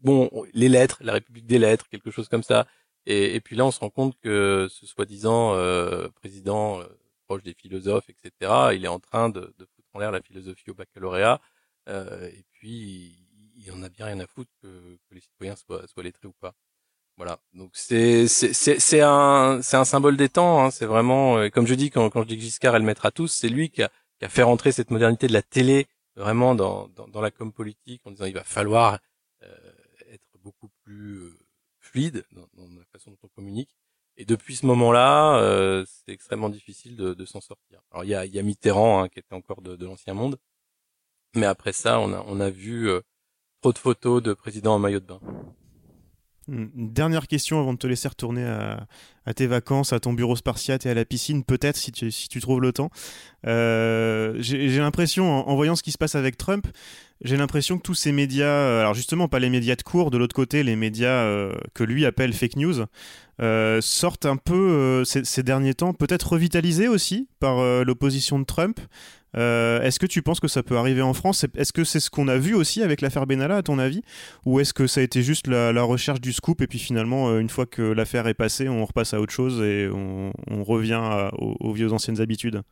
bon 0.00 0.30
les 0.54 0.68
lettres, 0.68 0.98
la 1.02 1.14
République 1.14 1.46
des 1.46 1.58
lettres, 1.58 1.88
quelque 1.88 2.10
chose 2.10 2.28
comme 2.28 2.42
ça. 2.42 2.66
Et, 3.06 3.40
puis 3.40 3.56
là, 3.56 3.66
on 3.66 3.72
se 3.72 3.80
rend 3.80 3.90
compte 3.90 4.16
que 4.20 4.68
ce 4.70 4.86
soi-disant 4.86 5.54
euh, 5.54 6.08
président 6.20 6.80
euh, 6.80 6.86
proche 7.26 7.42
des 7.42 7.54
philosophes, 7.54 8.08
etc., 8.08 8.52
il 8.74 8.84
est 8.84 8.88
en 8.88 9.00
train 9.00 9.28
de, 9.28 9.52
de 9.58 9.64
foutre 9.74 9.88
en 9.94 9.98
l'air 9.98 10.12
la 10.12 10.22
philosophie 10.22 10.70
au 10.70 10.74
baccalauréat. 10.74 11.40
Euh, 11.88 12.28
et 12.28 12.44
puis 12.52 13.26
il 13.56 13.72
en 13.72 13.82
a 13.82 13.88
bien 13.88 14.06
rien 14.06 14.20
à 14.20 14.26
foutre 14.26 14.50
que, 14.62 14.68
que 15.08 15.14
les 15.14 15.20
citoyens 15.20 15.56
soient, 15.56 15.86
soient 15.88 16.02
lettrés 16.02 16.28
ou 16.28 16.32
pas. 16.32 16.54
Voilà. 17.16 17.38
Donc 17.52 17.70
c'est 17.74 18.26
c'est 18.26 19.00
un 19.00 19.60
c'est 19.62 19.76
un 19.76 19.84
symbole 19.84 20.16
des 20.16 20.28
temps. 20.28 20.64
Hein. 20.64 20.70
C'est 20.70 20.86
vraiment 20.86 21.38
euh, 21.38 21.50
comme 21.50 21.66
je 21.66 21.74
dis 21.74 21.90
quand 21.90 22.08
quand 22.10 22.22
je 22.22 22.28
dis 22.28 22.36
que 22.36 22.42
Giscard 22.42 22.74
est 22.76 22.78
le 22.78 22.84
maître 22.84 23.06
à 23.06 23.10
tous, 23.10 23.28
c'est 23.28 23.48
lui 23.48 23.70
qui 23.70 23.82
a 23.82 23.90
qui 24.18 24.24
a 24.24 24.28
fait 24.28 24.42
rentrer 24.42 24.72
cette 24.72 24.90
modernité 24.90 25.26
de 25.26 25.32
la 25.32 25.42
télé 25.42 25.86
vraiment 26.16 26.54
dans, 26.54 26.88
dans, 26.88 27.08
dans 27.08 27.20
la 27.20 27.30
com 27.30 27.52
politique 27.52 28.02
en 28.06 28.12
disant 28.12 28.26
il 28.26 28.34
va 28.34 28.44
falloir 28.44 28.98
euh, 29.42 29.71
euh, 30.92 31.38
fluide 31.80 32.24
dans, 32.32 32.46
la 32.56 32.84
façon 32.92 33.10
dont 33.10 33.18
on 33.22 33.28
communique. 33.28 33.76
Et 34.16 34.24
depuis 34.24 34.56
ce 34.56 34.66
moment-là, 34.66 35.38
euh, 35.38 35.84
c'est 35.86 36.12
extrêmement 36.12 36.50
difficile 36.50 36.96
de, 36.96 37.14
de 37.14 37.24
s'en 37.24 37.40
sortir. 37.40 37.80
Alors 37.90 38.04
il 38.04 38.10
y 38.10 38.14
a, 38.14 38.26
y 38.26 38.38
a 38.38 38.42
Mitterrand 38.42 39.02
hein, 39.02 39.08
qui 39.08 39.18
était 39.18 39.34
encore 39.34 39.62
de, 39.62 39.76
de 39.76 39.86
l'ancien 39.86 40.14
monde, 40.14 40.38
mais 41.34 41.46
après 41.46 41.72
ça, 41.72 41.98
on 42.00 42.12
a, 42.12 42.22
on 42.26 42.40
a 42.40 42.50
vu 42.50 42.88
euh, 42.90 43.00
trop 43.60 43.72
de 43.72 43.78
photos 43.78 44.22
de 44.22 44.34
présidents 44.34 44.74
en 44.74 44.78
maillot 44.78 45.00
de 45.00 45.06
bain. 45.06 45.20
Une 46.48 46.70
dernière 46.74 47.28
question 47.28 47.60
avant 47.60 47.72
de 47.72 47.78
te 47.78 47.86
laisser 47.86 48.08
retourner 48.08 48.44
à, 48.44 49.34
tes 49.34 49.46
vacances, 49.46 49.92
à 49.92 50.00
ton 50.00 50.12
bureau 50.12 50.34
spartiate 50.34 50.86
et 50.86 50.90
à 50.90 50.94
la 50.94 51.04
piscine, 51.04 51.44
peut-être 51.44 51.76
si 51.76 51.92
tu, 51.92 52.10
si 52.10 52.28
tu 52.28 52.40
trouves 52.40 52.60
le 52.60 52.72
temps. 52.72 52.90
Euh, 53.46 54.34
j'ai 54.40 54.78
l'impression, 54.78 55.48
en, 55.48 55.54
voyant 55.54 55.76
ce 55.76 55.84
qui 55.84 55.92
se 55.92 55.98
passe 55.98 56.16
avec 56.16 56.36
Trump, 56.36 56.66
j'ai 57.22 57.36
l'impression 57.36 57.78
que 57.78 57.82
tous 57.82 57.94
ces 57.94 58.10
médias, 58.10 58.46
euh, 58.46 58.80
alors 58.80 58.94
justement 58.94 59.28
pas 59.28 59.38
les 59.38 59.50
médias 59.50 59.76
de 59.76 59.82
cours, 59.82 60.10
de 60.10 60.18
l'autre 60.18 60.34
côté 60.34 60.64
les 60.64 60.74
médias 60.74 61.22
euh, 61.22 61.54
que 61.74 61.84
lui 61.84 62.04
appelle 62.04 62.32
fake 62.32 62.56
news, 62.56 62.84
sortent 63.80 64.26
un 64.26 64.36
peu 64.36 65.04
ces, 65.04 65.42
derniers 65.42 65.74
temps, 65.74 65.94
peut-être 65.94 66.32
revitalisés 66.32 66.88
aussi 66.88 67.28
par 67.38 67.84
l'opposition 67.84 68.38
de 68.38 68.44
Trump. 68.44 68.80
Euh, 69.36 69.80
est-ce 69.82 69.98
que 69.98 70.06
tu 70.06 70.22
penses 70.22 70.40
que 70.40 70.48
ça 70.48 70.62
peut 70.62 70.76
arriver 70.76 71.02
en 71.02 71.14
France? 71.14 71.44
Est-ce 71.56 71.72
que 71.72 71.84
c'est 71.84 72.00
ce 72.00 72.10
qu'on 72.10 72.28
a 72.28 72.36
vu 72.36 72.54
aussi 72.54 72.82
avec 72.82 73.00
l'affaire 73.00 73.26
Benalla, 73.26 73.58
à 73.58 73.62
ton 73.62 73.78
avis? 73.78 74.02
Ou 74.44 74.60
est-ce 74.60 74.74
que 74.74 74.86
ça 74.86 75.00
a 75.00 75.02
été 75.02 75.22
juste 75.22 75.46
la, 75.46 75.82
recherche 75.82 76.20
du 76.20 76.32
scoop 76.32 76.60
et 76.60 76.66
puis 76.66 76.78
finalement, 76.78 77.30
euh, 77.30 77.40
une 77.40 77.48
fois 77.48 77.66
que 77.66 77.82
l'affaire 77.82 78.26
est 78.26 78.34
passée, 78.34 78.68
on 78.68 78.84
repasse 78.84 79.14
à 79.14 79.20
autre 79.20 79.32
chose 79.32 79.60
et 79.62 79.88
on, 79.90 80.32
revient 80.62 81.30
aux, 81.32 81.72
vieux 81.72 81.92
anciennes 81.92 82.20
habitudes? 82.20 82.62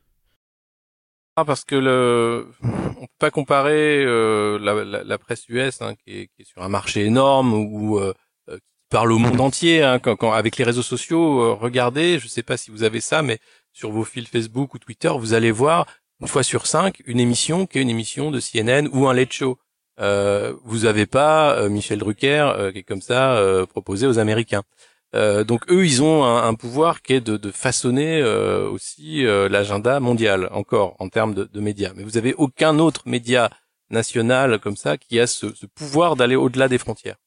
Ah, 1.35 1.45
parce 1.45 1.65
que 1.65 1.75
le, 1.75 2.47
on 2.63 3.01
peut 3.01 3.07
pas 3.19 3.31
comparer 3.31 4.03
euh, 4.05 4.59
la, 4.59 5.17
presse 5.17 5.47
US 5.49 5.81
hein, 5.81 5.95
qui, 5.95 6.29
est, 6.37 6.43
sur 6.43 6.61
un 6.61 6.69
marché 6.69 7.05
énorme 7.05 7.53
ou 7.53 7.99
qui 8.47 8.57
parle 8.89 9.11
au 9.11 9.17
monde 9.17 9.41
entier. 9.41 9.83
Hein, 9.83 9.99
quand, 9.99 10.31
avec 10.31 10.57
les 10.57 10.63
réseaux 10.63 10.81
sociaux, 10.81 11.55
regardez, 11.55 12.19
je 12.19 12.27
sais 12.27 12.43
pas 12.43 12.57
si 12.57 12.71
vous 12.71 12.83
avez 12.83 13.01
ça, 13.01 13.21
mais 13.23 13.39
sur 13.73 13.91
vos 13.91 14.03
fils 14.03 14.27
Facebook 14.27 14.73
ou 14.73 14.79
Twitter, 14.79 15.11
vous 15.17 15.33
allez 15.33 15.51
voir 15.51 15.85
une 16.21 16.27
fois 16.27 16.43
sur 16.43 16.67
cinq 16.67 17.01
une 17.05 17.19
émission 17.19 17.65
qui 17.65 17.79
est 17.79 17.81
une 17.81 17.89
émission 17.89 18.31
de 18.31 18.39
CNN 18.39 18.87
ou 18.93 19.07
un 19.07 19.13
late 19.13 19.33
show. 19.33 19.57
Euh, 19.99 20.53
vous 20.63 20.85
avez 20.85 21.05
pas 21.05 21.55
euh, 21.57 21.69
Michel 21.69 21.99
Drucker 21.99 22.53
euh, 22.55 22.71
qui 22.71 22.79
est 22.79 22.83
comme 22.83 23.01
ça 23.01 23.33
euh, 23.33 23.65
proposé 23.65 24.07
aux 24.07 24.19
Américains. 24.19 24.63
donc 25.13 25.69
eux, 25.69 25.85
ils 25.85 26.01
ont 26.01 26.23
un, 26.23 26.53
pouvoir 26.53 27.01
qui 27.01 27.13
est 27.13 27.21
de, 27.21 27.35
de 27.35 27.51
façonner 27.51 28.23
aussi 28.75 29.23
l'agenda 29.25 29.99
mondial, 29.99 30.47
encore 30.51 30.95
en 30.99 31.09
termes 31.09 31.33
de, 31.33 31.43
de, 31.43 31.59
médias. 31.59 31.91
Mais 31.95 32.03
vous 32.03 32.17
avez 32.17 32.33
aucun 32.35 32.79
autre 32.79 33.03
média 33.05 33.49
national 33.89 34.59
comme 34.59 34.77
ça 34.77 34.97
qui 34.97 35.19
a 35.19 35.27
ce, 35.27 35.53
ce 35.53 35.65
pouvoir 35.65 36.15
d'aller 36.15 36.37
au-delà 36.37 36.69
des 36.69 36.77
frontières. 36.77 37.17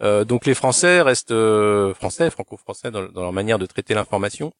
donc 0.00 0.46
les 0.46 0.54
Français 0.54 1.02
restent 1.02 1.38
français, 2.00 2.30
franco-français 2.30 2.90
dans, 2.90 3.22
leur 3.26 3.34
manière 3.34 3.58
de 3.58 3.66
traiter 3.66 3.92
l'information. 3.92 4.50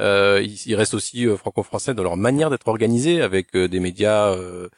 Euh, 0.00 0.44
ils, 0.66 0.74
restent 0.74 0.94
aussi 0.94 1.26
euh, 1.26 1.36
franco-français 1.36 1.94
dans 1.94 2.02
leur 2.02 2.16
manière 2.16 2.50
d'être 2.50 2.68
organisés, 2.68 3.20
avec 3.20 3.54
euh, 3.54 3.68
des 3.68 3.80
médias 3.80 4.34
euh, 4.34 4.68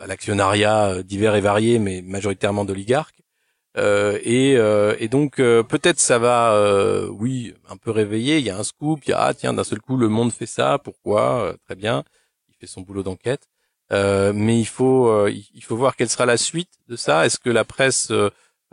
à 0.00 0.06
l'actionnariat 0.06 1.02
divers 1.02 1.36
et 1.36 1.40
variés, 1.40 1.78
mais 1.78 2.02
majoritairement 2.02 2.64
d'oligarques. 2.64 3.22
Et, 3.76 4.54
et, 4.54 5.08
donc 5.08 5.36
peut-être 5.36 6.00
ça 6.00 6.18
va, 6.18 7.06
oui, 7.10 7.54
un 7.68 7.76
peu 7.76 7.92
réveiller. 7.92 8.38
Il 8.38 8.44
y 8.44 8.50
a 8.50 8.58
un 8.58 8.64
scoop, 8.64 9.04
il 9.04 9.10
y 9.10 9.12
a 9.12 9.20
ah 9.20 9.34
tiens 9.34 9.52
d'un 9.52 9.62
seul 9.62 9.80
coup 9.80 9.96
le 9.96 10.08
monde 10.08 10.32
fait 10.32 10.46
ça, 10.46 10.78
pourquoi 10.78 11.54
Très 11.64 11.76
bien, 11.76 12.02
il 12.48 12.54
fait 12.56 12.66
son 12.66 12.80
boulot 12.80 13.04
d'enquête. 13.04 13.48
mais 13.90 14.58
il 14.58 14.66
faut 14.66 15.28
il 15.28 15.62
faut 15.62 15.76
voir 15.76 15.94
quelle 15.94 16.08
sera 16.08 16.26
la 16.26 16.36
suite 16.36 16.72
de 16.88 16.96
ça. 16.96 17.24
Est-ce 17.26 17.38
que 17.38 17.50
la 17.50 17.64
presse 17.64 18.10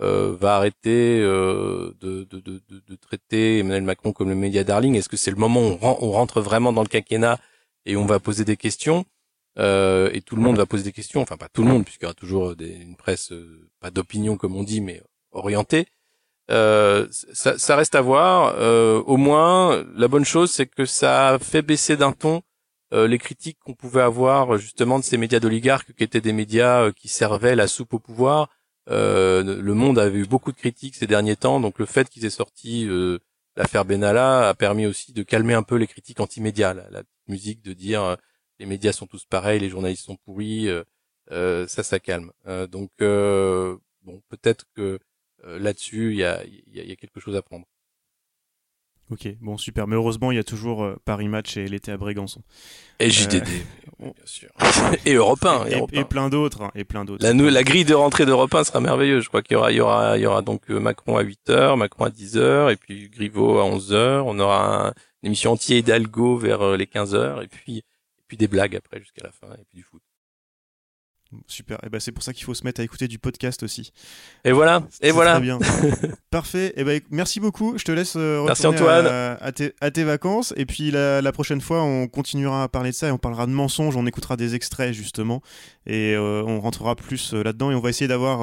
euh, 0.01 0.35
va 0.37 0.57
arrêter 0.57 1.21
euh, 1.21 1.93
de, 2.01 2.25
de, 2.25 2.41
de, 2.41 2.61
de, 2.67 2.95
traiter 2.97 3.59
Emmanuel 3.59 3.83
Macron 3.83 4.11
comme 4.11 4.27
le 4.27 4.35
média 4.35 4.65
darling? 4.65 4.95
Est-ce 4.95 5.07
que 5.07 5.15
c'est 5.15 5.31
le 5.31 5.37
moment 5.37 5.61
où 5.61 5.77
on, 5.81 6.11
rentre 6.11 6.41
vraiment 6.41 6.73
dans 6.73 6.81
le 6.81 6.89
quinquennat 6.89 7.39
et 7.85 7.95
on 7.95 8.05
va 8.05 8.19
poser 8.19 8.43
des 8.43 8.57
questions? 8.57 9.05
Euh, 9.57 10.09
et 10.11 10.19
tout 10.19 10.35
le 10.35 10.41
monde 10.41 10.57
va 10.57 10.65
poser 10.65 10.83
des 10.83 10.91
questions, 10.91 11.21
enfin 11.21 11.37
pas 11.37 11.47
tout 11.47 11.63
le 11.63 11.69
monde 11.69 11.85
puisqu'il 11.85 12.03
y 12.03 12.07
aura 12.07 12.13
toujours 12.13 12.57
des, 12.57 12.71
une 12.71 12.97
presse 12.97 13.31
pas 13.79 13.89
d'opinion 13.89 14.35
comme 14.35 14.57
on 14.57 14.63
dit 14.63 14.81
mais 14.81 15.01
orientée. 15.31 15.87
ça, 16.49 17.07
ça, 17.57 17.75
reste 17.77 17.95
à 17.95 18.01
voir. 18.01 18.53
au 19.07 19.15
moins, 19.15 19.81
la 19.95 20.09
bonne 20.09 20.25
chose, 20.25 20.51
c'est 20.51 20.65
que 20.65 20.83
ça 20.85 21.37
fait 21.41 21.61
baisser 21.61 21.95
d'un 21.95 22.11
ton 22.11 22.41
les 22.91 23.17
critiques 23.17 23.59
qu'on 23.63 23.75
pouvait 23.75 24.01
avoir 24.01 24.57
justement 24.57 24.99
de 24.99 25.05
ces 25.05 25.17
médias 25.17 25.39
d'oligarques 25.39 25.93
qui 25.93 26.03
étaient 26.03 26.19
des 26.19 26.33
médias 26.33 26.91
qui 26.91 27.07
servaient 27.07 27.55
la 27.55 27.67
soupe 27.67 27.93
au 27.93 27.99
pouvoir 27.99 28.49
le 28.87 29.73
Monde 29.73 29.99
avait 29.99 30.19
eu 30.19 30.25
beaucoup 30.25 30.51
de 30.51 30.57
critiques 30.57 30.95
ces 30.95 31.07
derniers 31.07 31.35
temps, 31.35 31.59
donc 31.59 31.79
le 31.79 31.85
fait 31.85 32.09
qu'ils 32.09 32.25
aient 32.25 32.29
sorti 32.29 32.87
euh, 32.87 33.19
l'affaire 33.55 33.85
Benalla 33.85 34.49
a 34.49 34.53
permis 34.53 34.85
aussi 34.85 35.13
de 35.13 35.23
calmer 35.23 35.53
un 35.53 35.63
peu 35.63 35.75
les 35.75 35.87
critiques 35.87 36.19
anti-médias. 36.19 36.73
La, 36.73 37.03
musique 37.27 37.63
de 37.63 37.73
dire 37.73 38.03
euh, 38.03 38.15
les 38.59 38.67
médias 38.67 38.91
sont 38.91 39.07
tous 39.07 39.25
pareils, 39.25 39.59
les 39.59 39.69
journalistes 39.69 40.05
sont 40.05 40.17
pourris, 40.17 40.69
ça, 41.29 41.67
ça 41.67 41.99
calme. 41.99 42.31
donc 42.69 42.91
bon, 42.99 44.21
peut-être 44.29 44.65
que 44.75 44.99
là-dessus 45.43 46.11
il 46.11 46.17
y 46.17 46.91
a 46.91 46.95
quelque 46.95 47.19
chose 47.19 47.35
à 47.35 47.41
prendre. 47.41 47.65
Ok, 49.11 49.27
bon 49.39 49.55
super, 49.57 49.85
mais 49.85 49.95
heureusement 49.95 50.31
il 50.31 50.35
y 50.35 50.39
a 50.39 50.43
toujours 50.43 50.83
euh, 50.83 50.95
Paris 51.05 51.27
Match 51.27 51.57
et 51.57 51.67
l'été 51.67 51.91
à 51.91 51.97
Brégançon. 51.97 52.41
Et 52.99 53.11
JDD, 53.11 53.35
euh, 53.35 53.41
bien 53.99 54.13
sûr. 54.25 54.49
et 55.05 55.13
Europe 55.13 55.45
1. 55.45 55.65
Et, 55.91 56.03
plein 56.05 56.29
d'autres, 56.29 56.63
hein, 56.63 56.71
et 56.73 56.85
plein 56.85 57.05
d'autres. 57.05 57.23
La, 57.23 57.33
la 57.33 57.63
grille 57.63 57.85
de 57.85 57.93
rentrée 57.93 58.25
d'Europe 58.25 58.53
1 58.55 58.63
sera 58.63 58.79
merveilleuse. 58.79 59.23
Je 59.23 59.27
crois 59.27 59.43
qu'il 59.43 59.53
y 59.53 59.57
aura, 59.57 59.71
il 59.71 59.75
y 59.75 59.81
aura, 59.81 60.17
il 60.17 60.21
y 60.21 60.25
aura 60.25 60.41
donc 60.41 60.71
euh, 60.71 60.79
Macron 60.79 61.17
à 61.17 61.23
8h, 61.23 61.77
Macron 61.77 62.05
à 62.05 62.09
10h, 62.09 62.71
et 62.71 62.77
puis 62.77 63.09
Griveaux 63.09 63.59
à 63.59 63.69
11h. 63.69 64.23
On 64.25 64.39
aura 64.39 64.93
une 65.21 65.27
émission 65.27 65.51
entière 65.51 65.83
d'Algo 65.83 66.37
vers 66.37 66.75
les 66.75 66.85
15h, 66.85 67.43
et 67.43 67.47
puis, 67.47 67.77
et 67.77 67.83
puis 68.27 68.37
des 68.37 68.47
blagues 68.47 68.75
après 68.75 68.99
jusqu'à 68.99 69.23
la 69.23 69.31
fin, 69.31 69.53
et 69.53 69.65
puis 69.69 69.75
du 69.75 69.83
foot. 69.83 70.01
Super. 71.47 71.77
Et 71.85 71.89
ben 71.89 71.99
c'est 71.99 72.11
pour 72.11 72.23
ça 72.23 72.33
qu'il 72.33 72.43
faut 72.43 72.53
se 72.53 72.63
mettre 72.63 72.81
à 72.81 72.83
écouter 72.83 73.07
du 73.07 73.19
podcast 73.19 73.63
aussi. 73.63 73.91
Et 74.43 74.51
voilà. 74.51 74.83
Et 75.01 75.11
voilà. 75.11 75.33
Très 75.33 75.41
bien. 75.41 75.59
Parfait. 76.29 76.73
Et 76.75 76.83
ben 76.83 77.01
merci 77.09 77.39
beaucoup. 77.39 77.77
Je 77.77 77.83
te 77.83 77.91
laisse 77.91 78.15
euh, 78.15 78.43
merci 78.45 78.65
Antoine. 78.67 79.07
À, 79.07 79.51
tes, 79.91 80.03
vacances. 80.03 80.53
Et 80.57 80.65
puis 80.65 80.91
la, 80.91 81.31
prochaine 81.31 81.61
fois, 81.61 81.83
on 81.83 82.07
continuera 82.07 82.63
à 82.63 82.67
parler 82.67 82.91
de 82.91 82.95
ça 82.95 83.07
et 83.07 83.11
on 83.11 83.17
parlera 83.17 83.45
de 83.45 83.51
mensonges. 83.51 83.95
On 83.95 84.05
écoutera 84.05 84.37
des 84.37 84.55
extraits 84.55 84.93
justement 84.93 85.41
et 85.85 86.15
euh, 86.15 86.43
on 86.45 86.59
rentrera 86.59 86.95
plus 86.95 87.33
euh, 87.33 87.43
là-dedans 87.43 87.71
et 87.71 87.75
on 87.75 87.79
va 87.79 87.89
essayer 87.89 88.07
d'avoir 88.07 88.41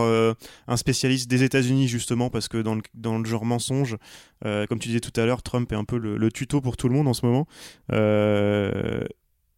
un 0.68 0.76
spécialiste 0.76 1.28
des 1.28 1.42
États-Unis 1.42 1.88
justement 1.88 2.30
parce 2.30 2.48
que 2.48 2.58
dans 2.58 2.74
le, 2.74 2.82
dans 2.94 3.18
le 3.18 3.24
genre 3.24 3.44
mensonge, 3.44 3.96
comme 4.42 4.78
tu 4.78 4.88
disais 4.88 5.00
tout 5.00 5.20
à 5.20 5.26
l'heure, 5.26 5.42
Trump 5.42 5.70
est 5.72 5.76
un 5.76 5.84
peu 5.84 5.98
le, 5.98 6.16
le, 6.16 6.32
tuto 6.32 6.60
pour 6.60 6.76
tout 6.76 6.88
le 6.88 6.94
monde 6.94 7.08
en 7.08 7.14
ce 7.14 7.26
moment 7.26 7.46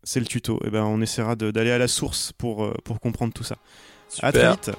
c'est 0.05 0.21
le 0.21 0.27
tuto. 0.27 0.59
Et 0.63 0.69
eh 0.69 0.71
ben, 0.71 0.85
on 0.85 1.01
essaiera 1.01 1.35
d'aller 1.35 1.73
à 1.73 1.79
la 1.79 1.89
source 1.89 2.33
pour, 2.37 2.65
euh, 2.65 2.75
pour 2.85 3.01
comprendre 3.01 3.33
tout 3.33 3.45
ça. 3.45 3.57
Super. 4.09 4.29
À 4.29 4.33
très 4.33 4.51
vite. 4.51 4.71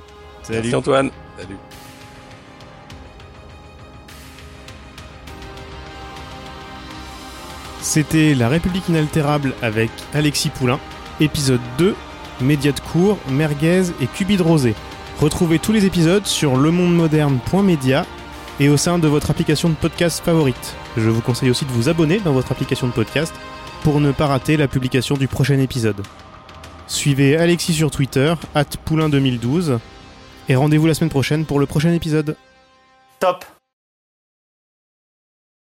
Salut. 0.43 0.59
Merci 0.59 0.75
Antoine. 0.75 1.11
Salut. 1.37 1.57
C'était 7.81 8.33
La 8.33 8.49
République 8.49 8.89
inaltérable 8.89 9.53
avec 9.61 9.91
Alexis 10.13 10.49
Poulain, 10.49 10.79
épisode 11.19 11.61
2, 11.77 11.95
médias 12.41 12.71
de 12.71 12.79
cours, 12.79 13.19
merguez 13.29 13.83
et 14.01 14.07
cubi 14.07 14.37
de 14.37 14.43
rosé. 14.43 14.73
Retrouvez 15.19 15.59
tous 15.59 15.71
les 15.71 15.85
épisodes 15.85 16.25
sur 16.25 16.57
lemondemoderne.media 16.57 18.05
et 18.59 18.69
au 18.69 18.77
sein 18.77 18.97
de 18.97 19.07
votre 19.07 19.29
application 19.29 19.69
de 19.69 19.75
podcast 19.75 20.23
favorite. 20.23 20.75
Je 20.97 21.09
vous 21.09 21.21
conseille 21.21 21.49
aussi 21.51 21.65
de 21.65 21.71
vous 21.71 21.87
abonner 21.87 22.19
dans 22.19 22.33
votre 22.33 22.51
application 22.51 22.87
de 22.87 22.91
podcast 22.91 23.33
pour 23.85 24.01
ne 24.01 24.11
pas 24.11 24.25
rater 24.25 24.57
la 24.57 24.67
publication 24.67 25.15
du 25.15 25.27
prochain 25.27 25.59
épisode. 25.59 26.01
Suivez 26.87 27.37
Alexis 27.37 27.75
sur 27.75 27.91
Twitter, 27.91 28.33
at 28.55 28.63
poulain2012, 28.83 29.77
et 30.49 30.55
rendez-vous 30.55 30.87
la 30.87 30.95
semaine 30.95 31.11
prochaine 31.11 31.45
pour 31.45 31.59
le 31.59 31.67
prochain 31.67 31.93
épisode. 31.93 32.35
Top 33.19 33.45